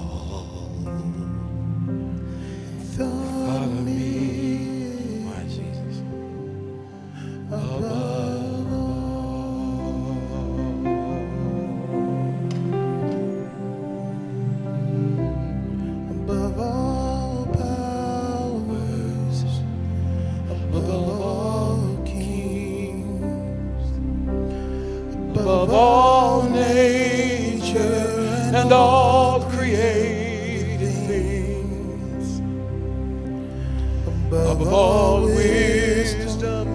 All 35.14 35.26
wisdom 35.26 36.66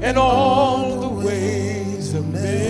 and 0.00 0.16
all 0.16 1.00
the 1.00 1.26
ways 1.26 2.14
of 2.14 2.24
men. 2.32 2.65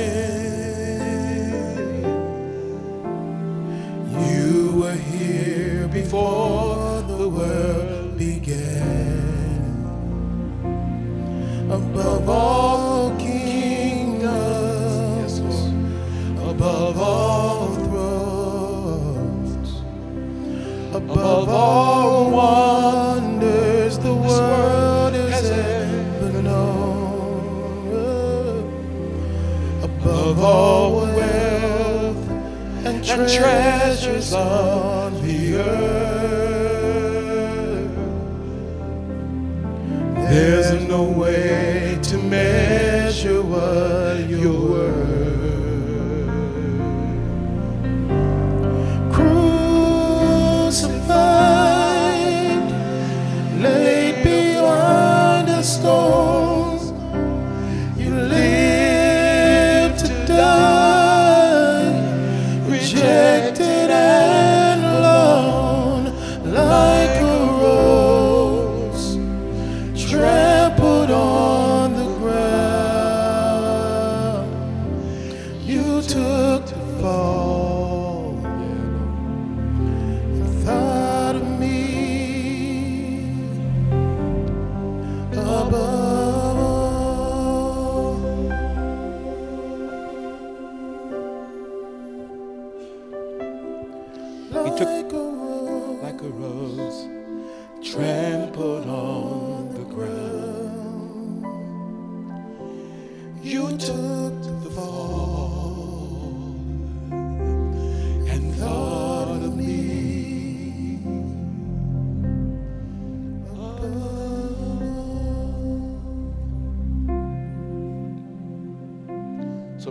Treasures 33.25 34.33
on 34.35 35.23
the 35.23 35.57
earth. 35.57 35.86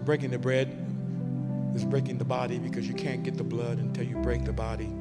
Breaking 0.05 0.29
the 0.29 0.37
bread 0.37 0.67
is 1.73 1.83
breaking 1.83 2.17
the 2.17 2.25
body 2.25 2.59
because 2.59 2.87
you 2.87 2.93
can't 2.93 3.23
get 3.23 3.35
the 3.35 3.43
blood 3.43 3.79
until 3.79 4.05
you 4.05 4.15
break 4.17 4.45
the 4.45 4.53
body. 4.53 4.93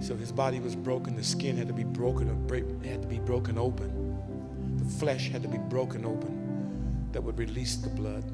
So 0.00 0.14
his 0.14 0.30
body 0.30 0.60
was 0.60 0.76
broken. 0.76 1.16
The 1.16 1.24
skin 1.24 1.56
had 1.56 1.66
to 1.68 1.74
be 1.74 1.84
broken. 1.84 2.28
It 2.28 2.86
had 2.86 3.02
to 3.02 3.08
be 3.08 3.18
broken 3.18 3.58
open. 3.58 4.78
The 4.78 4.84
flesh 4.84 5.30
had 5.30 5.42
to 5.42 5.48
be 5.48 5.58
broken 5.58 6.04
open 6.04 7.08
that 7.12 7.22
would 7.22 7.38
release 7.38 7.76
the 7.76 7.88
blood. 7.88 8.24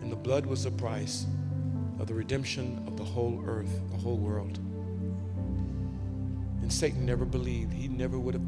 And 0.00 0.10
the 0.10 0.16
blood 0.16 0.46
was 0.46 0.64
the 0.64 0.70
price 0.70 1.26
of 1.98 2.06
the 2.06 2.14
redemption 2.14 2.82
of 2.86 2.96
the 2.96 3.04
whole 3.04 3.42
earth, 3.46 3.80
the 3.90 3.96
whole 3.96 4.18
world. 4.18 4.58
And 6.62 6.72
Satan 6.72 7.04
never 7.04 7.24
believed. 7.24 7.72
He 7.72 7.88
never 7.88 8.18
would 8.18 8.34
have, 8.34 8.44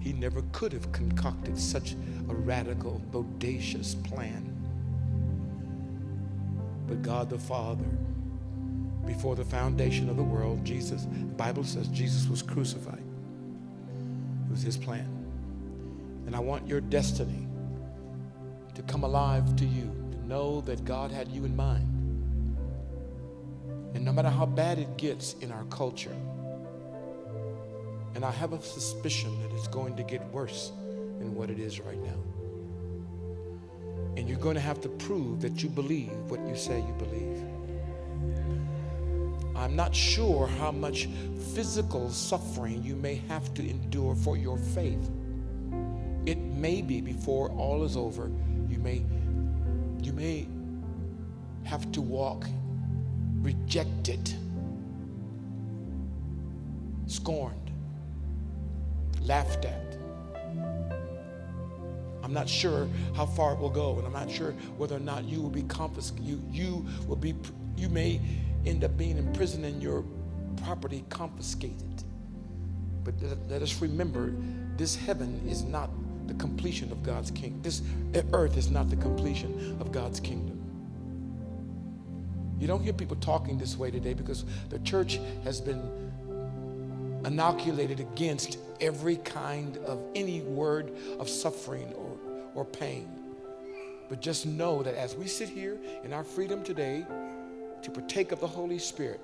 he 0.00 0.12
never 0.12 0.42
could 0.52 0.72
have 0.72 0.90
concocted 0.92 1.58
such 1.58 1.94
a 2.28 2.34
radical, 2.34 3.00
bodacious 3.10 4.02
plan. 4.04 4.53
But 6.86 7.02
God 7.02 7.30
the 7.30 7.38
Father, 7.38 7.84
before 9.06 9.36
the 9.36 9.44
foundation 9.44 10.08
of 10.08 10.16
the 10.16 10.22
world, 10.22 10.64
Jesus, 10.64 11.04
the 11.04 11.24
Bible 11.36 11.64
says 11.64 11.88
Jesus 11.88 12.28
was 12.28 12.42
crucified. 12.42 13.02
It 14.46 14.50
was 14.50 14.62
his 14.62 14.76
plan. 14.76 15.08
And 16.26 16.34
I 16.34 16.40
want 16.40 16.66
your 16.66 16.80
destiny 16.80 17.46
to 18.74 18.82
come 18.82 19.04
alive 19.04 19.56
to 19.56 19.64
you, 19.64 19.90
to 20.12 20.26
know 20.26 20.60
that 20.62 20.84
God 20.84 21.10
had 21.10 21.28
you 21.28 21.44
in 21.44 21.54
mind. 21.54 21.88
And 23.94 24.04
no 24.04 24.12
matter 24.12 24.30
how 24.30 24.46
bad 24.46 24.78
it 24.78 24.96
gets 24.96 25.34
in 25.34 25.52
our 25.52 25.64
culture, 25.64 26.16
and 28.14 28.24
I 28.24 28.30
have 28.30 28.52
a 28.52 28.62
suspicion 28.62 29.40
that 29.42 29.54
it's 29.54 29.68
going 29.68 29.96
to 29.96 30.02
get 30.02 30.24
worse 30.28 30.72
than 31.18 31.34
what 31.34 31.50
it 31.50 31.58
is 31.58 31.80
right 31.80 31.98
now. 31.98 32.33
And 34.16 34.28
you're 34.28 34.38
going 34.38 34.54
to 34.54 34.60
have 34.60 34.80
to 34.82 34.88
prove 34.88 35.40
that 35.40 35.62
you 35.62 35.68
believe 35.68 36.12
what 36.28 36.40
you 36.46 36.56
say 36.56 36.78
you 36.78 36.94
believe. 36.98 37.42
I'm 39.56 39.76
not 39.76 39.94
sure 39.94 40.46
how 40.46 40.72
much 40.72 41.08
physical 41.54 42.10
suffering 42.10 42.82
you 42.82 42.96
may 42.96 43.16
have 43.28 43.54
to 43.54 43.68
endure 43.68 44.14
for 44.14 44.36
your 44.36 44.58
faith. 44.58 45.10
It 46.26 46.38
may 46.38 46.82
be 46.82 47.00
before 47.00 47.50
all 47.50 47.84
is 47.84 47.96
over, 47.96 48.30
you 48.68 48.78
may 48.78 49.04
you 50.02 50.12
may 50.12 50.46
have 51.64 51.90
to 51.92 52.02
walk 52.02 52.46
rejected, 53.40 54.34
scorned, 57.06 57.70
laughed 59.22 59.64
at. 59.64 59.83
I'm 62.24 62.32
not 62.32 62.48
sure 62.48 62.88
how 63.14 63.26
far 63.26 63.52
it 63.52 63.58
will 63.58 63.70
go, 63.70 63.98
and 63.98 64.06
I'm 64.06 64.12
not 64.12 64.30
sure 64.30 64.52
whether 64.78 64.96
or 64.96 65.00
not 65.00 65.24
you 65.24 65.42
will 65.42 65.50
be 65.50 65.62
confiscated. 65.64 66.24
You, 66.24 66.42
you 66.50 66.86
will 67.06 67.16
be, 67.16 67.34
you 67.76 67.90
may 67.90 68.18
end 68.64 68.82
up 68.82 68.96
being 68.96 69.18
in 69.18 69.30
prison 69.34 69.64
and 69.64 69.82
your 69.82 70.04
property 70.64 71.04
confiscated. 71.10 72.02
But 73.04 73.14
let, 73.50 73.60
us 73.60 73.82
remember, 73.82 74.32
this 74.78 74.96
heaven 74.96 75.46
is 75.46 75.64
not 75.64 75.90
the 76.26 76.34
completion 76.34 76.90
of 76.90 77.02
God's 77.02 77.30
kingdom. 77.30 77.60
This 77.60 77.82
earth 78.32 78.56
is 78.56 78.70
not 78.70 78.88
the 78.88 78.96
completion 78.96 79.76
of 79.78 79.92
God's 79.92 80.18
kingdom. 80.18 80.58
You 82.58 82.66
don't 82.66 82.82
hear 82.82 82.94
people 82.94 83.16
talking 83.16 83.58
this 83.58 83.76
way 83.76 83.90
today 83.90 84.14
because 84.14 84.46
the 84.70 84.78
church 84.78 85.20
has 85.44 85.60
been 85.60 85.82
inoculated 87.26 88.00
against 88.00 88.58
every 88.80 89.16
kind 89.16 89.76
of 89.78 90.00
any 90.14 90.40
word 90.42 90.92
of 91.18 91.28
suffering 91.28 91.92
or, 92.54 92.64
pain. 92.64 93.08
But 94.08 94.20
just 94.20 94.46
know 94.46 94.82
that 94.82 94.94
as 94.94 95.14
we 95.16 95.26
sit 95.26 95.48
here 95.48 95.78
in 96.04 96.12
our 96.12 96.24
freedom 96.24 96.62
today 96.62 97.06
to 97.82 97.90
partake 97.90 98.32
of 98.32 98.40
the 98.40 98.46
Holy 98.46 98.78
Spirit, 98.78 99.20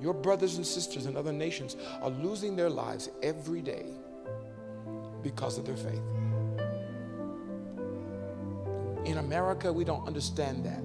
your 0.00 0.14
brothers 0.14 0.56
and 0.56 0.66
sisters 0.66 1.06
in 1.06 1.16
other 1.16 1.32
nations 1.32 1.76
are 2.00 2.10
losing 2.10 2.54
their 2.56 2.70
lives 2.70 3.10
every 3.22 3.60
day 3.60 3.86
because 5.22 5.58
of 5.58 5.66
their 5.66 5.76
faith. 5.76 6.00
In 9.04 9.18
America, 9.18 9.72
we 9.72 9.84
don't 9.84 10.06
understand 10.06 10.64
that. 10.64 10.82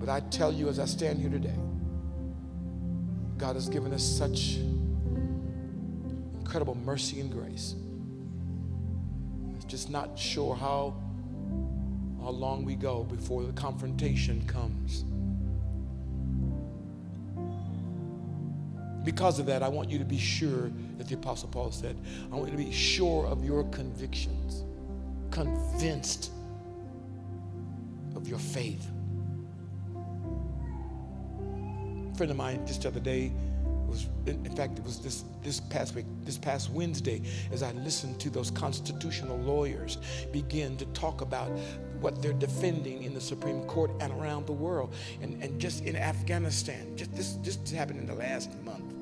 But 0.00 0.08
I 0.08 0.20
tell 0.30 0.52
you, 0.52 0.68
as 0.68 0.78
I 0.78 0.86
stand 0.86 1.18
here 1.18 1.30
today, 1.30 1.58
God 3.36 3.54
has 3.54 3.68
given 3.68 3.92
us 3.92 4.02
such 4.02 4.56
incredible 6.40 6.74
mercy 6.74 7.20
and 7.20 7.30
grace. 7.30 7.74
Just 9.70 9.88
not 9.88 10.18
sure 10.18 10.56
how, 10.56 10.96
how 12.20 12.30
long 12.30 12.64
we 12.64 12.74
go 12.74 13.04
before 13.04 13.44
the 13.44 13.52
confrontation 13.52 14.44
comes. 14.48 15.04
Because 19.04 19.38
of 19.38 19.46
that, 19.46 19.62
I 19.62 19.68
want 19.68 19.88
you 19.88 19.96
to 20.00 20.04
be 20.04 20.18
sure 20.18 20.72
that 20.98 21.06
the 21.06 21.14
Apostle 21.14 21.50
Paul 21.50 21.70
said, 21.70 21.96
I 22.32 22.34
want 22.34 22.50
you 22.50 22.58
to 22.58 22.64
be 22.64 22.72
sure 22.72 23.26
of 23.26 23.44
your 23.44 23.62
convictions, 23.70 24.64
convinced 25.30 26.32
of 28.16 28.26
your 28.26 28.40
faith. 28.40 28.88
A 32.12 32.16
friend 32.16 32.32
of 32.32 32.36
mine 32.36 32.66
just 32.66 32.82
the 32.82 32.88
other 32.88 32.98
day 32.98 33.30
in 34.30 34.56
fact, 34.56 34.78
it 34.78 34.84
was 34.84 34.98
this, 34.98 35.24
this 35.42 35.60
past 35.60 35.94
week, 35.94 36.06
this 36.24 36.38
past 36.38 36.70
Wednesday, 36.70 37.22
as 37.52 37.62
I 37.62 37.72
listened 37.72 38.20
to 38.20 38.30
those 38.30 38.50
constitutional 38.50 39.38
lawyers 39.38 39.98
begin 40.32 40.76
to 40.78 40.86
talk 40.86 41.20
about 41.20 41.50
what 42.00 42.22
they're 42.22 42.32
defending 42.32 43.02
in 43.02 43.14
the 43.14 43.20
Supreme 43.20 43.62
Court 43.64 43.90
and 44.00 44.12
around 44.12 44.46
the 44.46 44.52
world. 44.52 44.94
And, 45.22 45.42
and 45.42 45.60
just 45.60 45.84
in 45.84 45.96
Afghanistan, 45.96 46.96
just 46.96 47.14
this 47.14 47.34
just 47.42 47.70
happened 47.70 48.00
in 48.00 48.06
the 48.06 48.14
last 48.14 48.50
month. 48.62 48.94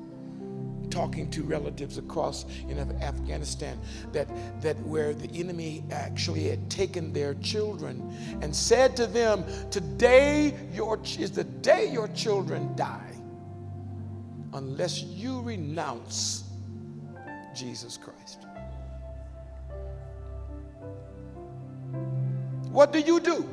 Talking 0.89 1.29
to 1.31 1.43
relatives 1.43 1.99
across 1.99 2.45
in 2.67 2.79
Afghanistan, 3.01 3.79
that, 4.11 4.27
that 4.61 4.77
where 4.79 5.13
the 5.13 5.29
enemy 5.39 5.83
actually 5.91 6.45
had 6.49 6.67
taken 6.69 7.13
their 7.13 7.35
children 7.35 8.11
and 8.41 8.55
said 8.55 8.97
to 8.97 9.05
them, 9.05 9.45
Today 9.69 10.55
your, 10.73 10.99
is 11.19 11.31
the 11.31 11.43
day 11.43 11.91
your 11.91 12.07
children 12.09 12.75
die 12.75 13.18
unless 14.53 15.01
you 15.03 15.41
renounce 15.41 16.43
Jesus 17.55 17.97
Christ. 17.97 18.45
What 22.71 22.93
do 22.93 22.99
you 22.99 23.19
do? 23.19 23.49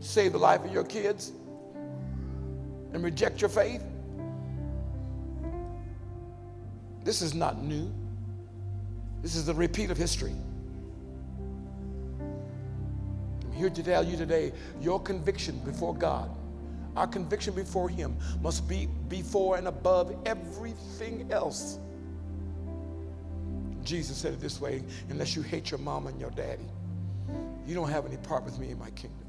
Save 0.00 0.32
the 0.32 0.38
life 0.38 0.64
of 0.64 0.72
your 0.72 0.84
kids 0.84 1.32
and 2.92 3.02
reject 3.02 3.40
your 3.40 3.50
faith? 3.50 3.82
This 7.04 7.22
is 7.22 7.34
not 7.34 7.62
new. 7.62 7.92
This 9.22 9.34
is 9.34 9.46
the 9.46 9.54
repeat 9.54 9.90
of 9.90 9.96
history. 9.96 10.34
I'm 13.44 13.52
here 13.52 13.70
to 13.70 13.82
tell 13.82 14.04
you 14.04 14.16
today 14.16 14.52
your 14.80 15.00
conviction 15.00 15.58
before 15.64 15.94
God 15.94 16.30
our 16.98 17.06
conviction 17.06 17.54
before 17.54 17.88
Him 17.88 18.16
must 18.42 18.68
be 18.68 18.88
before 19.08 19.56
and 19.56 19.68
above 19.68 20.14
everything 20.26 21.30
else. 21.30 21.78
Jesus 23.84 24.16
said 24.16 24.34
it 24.34 24.40
this 24.40 24.60
way 24.60 24.82
unless 25.08 25.34
you 25.34 25.42
hate 25.42 25.70
your 25.70 25.78
mama 25.78 26.10
and 26.10 26.20
your 26.20 26.30
daddy, 26.30 26.66
you 27.66 27.74
don't 27.74 27.88
have 27.88 28.04
any 28.04 28.16
part 28.18 28.44
with 28.44 28.58
me 28.58 28.70
in 28.70 28.78
my 28.78 28.90
kingdom. 28.90 29.26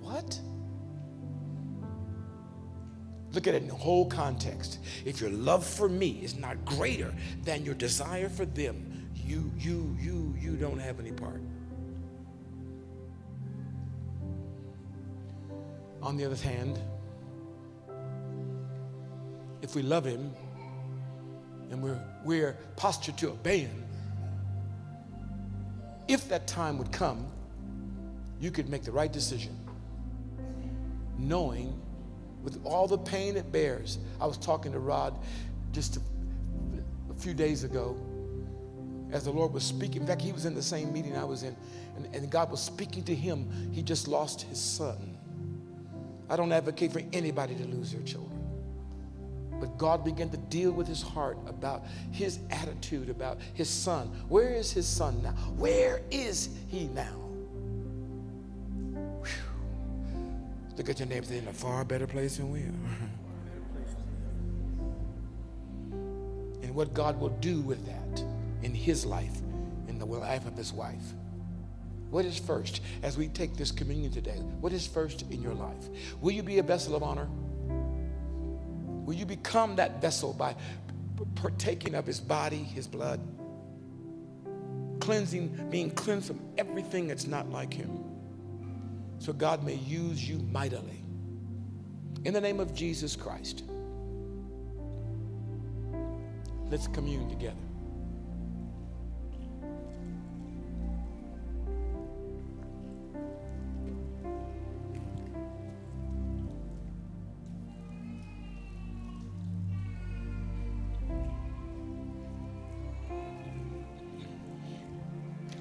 What? 0.00 0.38
Look 3.32 3.46
at 3.46 3.54
it 3.54 3.62
in 3.62 3.68
the 3.68 3.74
whole 3.74 4.06
context. 4.06 4.78
If 5.04 5.20
your 5.20 5.30
love 5.30 5.64
for 5.66 5.88
me 5.88 6.20
is 6.22 6.36
not 6.36 6.64
greater 6.64 7.14
than 7.44 7.64
your 7.64 7.74
desire 7.74 8.28
for 8.28 8.46
them, 8.46 9.10
you, 9.14 9.50
you, 9.58 9.96
you, 10.00 10.34
you 10.40 10.56
don't 10.56 10.78
have 10.78 10.98
any 10.98 11.12
part. 11.12 11.42
On 16.08 16.16
the 16.16 16.24
other 16.24 16.36
hand, 16.36 16.80
if 19.60 19.74
we 19.74 19.82
love 19.82 20.06
Him 20.06 20.32
and 21.70 21.82
we're, 21.82 22.00
we're 22.24 22.56
postured 22.76 23.18
to 23.18 23.28
obey 23.28 23.58
Him, 23.58 23.84
if 26.08 26.26
that 26.30 26.46
time 26.46 26.78
would 26.78 26.90
come, 26.92 27.26
you 28.40 28.50
could 28.50 28.70
make 28.70 28.84
the 28.84 28.90
right 28.90 29.12
decision, 29.12 29.54
knowing 31.18 31.78
with 32.42 32.58
all 32.64 32.88
the 32.88 32.96
pain 32.96 33.36
it 33.36 33.52
bears. 33.52 33.98
I 34.18 34.24
was 34.24 34.38
talking 34.38 34.72
to 34.72 34.78
Rod 34.78 35.14
just 35.72 35.98
a, 35.98 36.00
a 37.10 37.14
few 37.16 37.34
days 37.34 37.64
ago 37.64 37.98
as 39.12 39.24
the 39.24 39.30
Lord 39.30 39.52
was 39.52 39.62
speaking. 39.62 40.00
In 40.00 40.06
fact, 40.06 40.22
he 40.22 40.32
was 40.32 40.46
in 40.46 40.54
the 40.54 40.62
same 40.62 40.90
meeting 40.90 41.18
I 41.18 41.24
was 41.24 41.42
in, 41.42 41.54
and, 41.96 42.06
and 42.14 42.30
God 42.30 42.50
was 42.50 42.62
speaking 42.62 43.04
to 43.04 43.14
him. 43.14 43.70
He 43.72 43.82
just 43.82 44.08
lost 44.08 44.40
his 44.40 44.58
son. 44.58 45.17
I 46.30 46.36
don't 46.36 46.52
advocate 46.52 46.92
for 46.92 47.02
anybody 47.12 47.54
to 47.54 47.64
lose 47.64 47.92
their 47.92 48.02
children. 48.02 48.38
But 49.60 49.76
God 49.76 50.04
began 50.04 50.30
to 50.30 50.36
deal 50.36 50.70
with 50.70 50.86
his 50.86 51.02
heart 51.02 51.36
about 51.46 51.84
his 52.12 52.38
attitude 52.50 53.10
about 53.10 53.38
his 53.54 53.68
son. 53.68 54.08
Where 54.28 54.50
is 54.50 54.70
his 54.70 54.86
son 54.86 55.20
now? 55.22 55.30
Where 55.56 56.00
is 56.10 56.50
he 56.68 56.86
now? 56.86 57.16
Whew. 59.22 59.32
Look 60.76 60.88
at 60.88 61.00
your 61.00 61.08
neighbor, 61.08 61.32
in 61.32 61.48
a 61.48 61.52
far 61.52 61.84
better 61.84 62.06
place 62.06 62.36
than 62.36 62.52
we 62.52 62.60
are. 62.60 62.72
and 66.62 66.74
what 66.74 66.94
God 66.94 67.18
will 67.18 67.30
do 67.40 67.60
with 67.60 67.84
that 67.86 68.22
in 68.62 68.74
his 68.74 69.04
life, 69.04 69.36
in 69.88 69.98
the 69.98 70.06
life 70.06 70.46
of 70.46 70.56
his 70.56 70.72
wife. 70.72 71.14
What 72.10 72.24
is 72.24 72.38
first 72.38 72.80
as 73.02 73.18
we 73.18 73.28
take 73.28 73.56
this 73.56 73.70
communion 73.70 74.10
today? 74.10 74.38
What 74.60 74.72
is 74.72 74.86
first 74.86 75.22
in 75.30 75.42
your 75.42 75.54
life? 75.54 75.88
Will 76.20 76.32
you 76.32 76.42
be 76.42 76.58
a 76.58 76.62
vessel 76.62 76.96
of 76.96 77.02
honor? 77.02 77.28
Will 79.04 79.14
you 79.14 79.26
become 79.26 79.76
that 79.76 80.00
vessel 80.00 80.32
by 80.32 80.56
partaking 81.34 81.94
of 81.94 82.06
his 82.06 82.20
body, 82.20 82.56
his 82.56 82.86
blood? 82.86 83.20
Cleansing, 85.00 85.68
being 85.70 85.90
cleansed 85.90 86.26
from 86.26 86.40
everything 86.56 87.08
that's 87.08 87.26
not 87.26 87.50
like 87.50 87.72
him. 87.72 88.04
So 89.18 89.32
God 89.32 89.64
may 89.64 89.74
use 89.74 90.26
you 90.26 90.38
mightily. 90.50 91.04
In 92.24 92.32
the 92.34 92.40
name 92.40 92.60
of 92.60 92.74
Jesus 92.74 93.16
Christ, 93.16 93.64
let's 96.70 96.86
commune 96.88 97.28
together. 97.28 97.67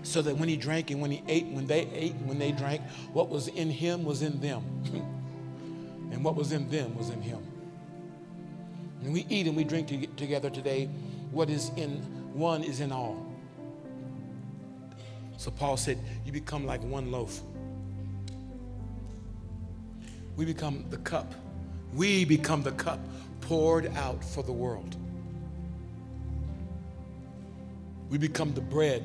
So 0.07 0.21
that 0.21 0.37
when 0.37 0.47
he 0.47 0.55
drank 0.55 0.89
and 0.89 1.01
when 1.01 1.11
he 1.11 1.21
ate, 1.27 1.45
when 1.47 1.67
they 1.67 1.87
ate, 1.93 2.15
when 2.25 2.39
they 2.39 2.51
drank, 2.51 2.81
what 3.13 3.29
was 3.29 3.47
in 3.49 3.69
him 3.69 4.03
was 4.03 4.21
in 4.21 4.39
them. 4.39 4.63
and 6.11 6.23
what 6.23 6.35
was 6.35 6.51
in 6.51 6.69
them 6.69 6.97
was 6.97 7.09
in 7.09 7.21
him. 7.21 7.45
And 9.03 9.13
we 9.13 9.25
eat 9.29 9.47
and 9.47 9.55
we 9.55 9.63
drink 9.63 9.87
to 9.89 10.07
together 10.07 10.49
today. 10.49 10.85
What 11.31 11.49
is 11.49 11.71
in 11.75 11.97
one 12.33 12.63
is 12.63 12.79
in 12.79 12.91
all. 12.91 13.25
So 15.37 15.51
Paul 15.51 15.77
said, 15.77 15.99
You 16.25 16.31
become 16.31 16.65
like 16.65 16.81
one 16.83 17.11
loaf. 17.11 17.41
We 20.35 20.45
become 20.45 20.85
the 20.89 20.97
cup. 20.97 21.33
We 21.93 22.25
become 22.25 22.63
the 22.63 22.71
cup 22.71 22.99
poured 23.41 23.95
out 23.95 24.23
for 24.23 24.43
the 24.43 24.51
world. 24.51 24.95
We 28.09 28.17
become 28.17 28.53
the 28.53 28.61
bread 28.61 29.03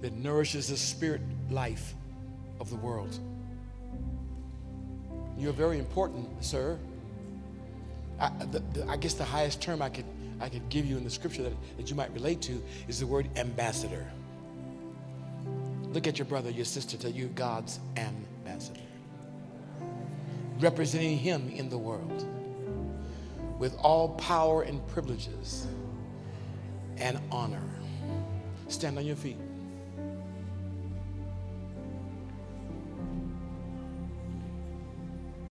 that 0.00 0.12
nourishes 0.12 0.68
the 0.68 0.76
spirit 0.76 1.20
life 1.50 1.94
of 2.60 2.70
the 2.70 2.76
world. 2.76 3.18
You're 5.38 5.52
very 5.52 5.78
important, 5.78 6.44
sir. 6.44 6.78
I, 8.18 8.30
the, 8.50 8.60
the, 8.74 8.86
I, 8.86 8.96
guess 8.96 9.14
the 9.14 9.24
highest 9.24 9.62
term 9.62 9.80
I 9.80 9.88
could, 9.88 10.04
I 10.40 10.48
could 10.48 10.68
give 10.68 10.84
you 10.84 10.98
in 10.98 11.04
the 11.04 11.10
scripture 11.10 11.42
that, 11.42 11.54
that 11.78 11.88
you 11.88 11.96
might 11.96 12.12
relate 12.12 12.42
to 12.42 12.62
is 12.88 13.00
the 13.00 13.06
word 13.06 13.28
ambassador. 13.36 14.06
Look 15.92 16.06
at 16.06 16.18
your 16.18 16.26
brother, 16.26 16.50
your 16.50 16.66
sister, 16.66 16.96
tell 16.96 17.10
you 17.10 17.26
God's 17.28 17.80
ambassador. 17.96 18.80
Representing 20.60 21.16
him 21.16 21.48
in 21.48 21.70
the 21.70 21.78
world 21.78 22.26
with 23.58 23.74
all 23.78 24.10
power 24.10 24.62
and 24.62 24.86
privileges 24.88 25.66
and 26.98 27.18
honor. 27.30 27.62
Stand 28.68 28.98
on 28.98 29.06
your 29.06 29.16
feet. 29.16 29.36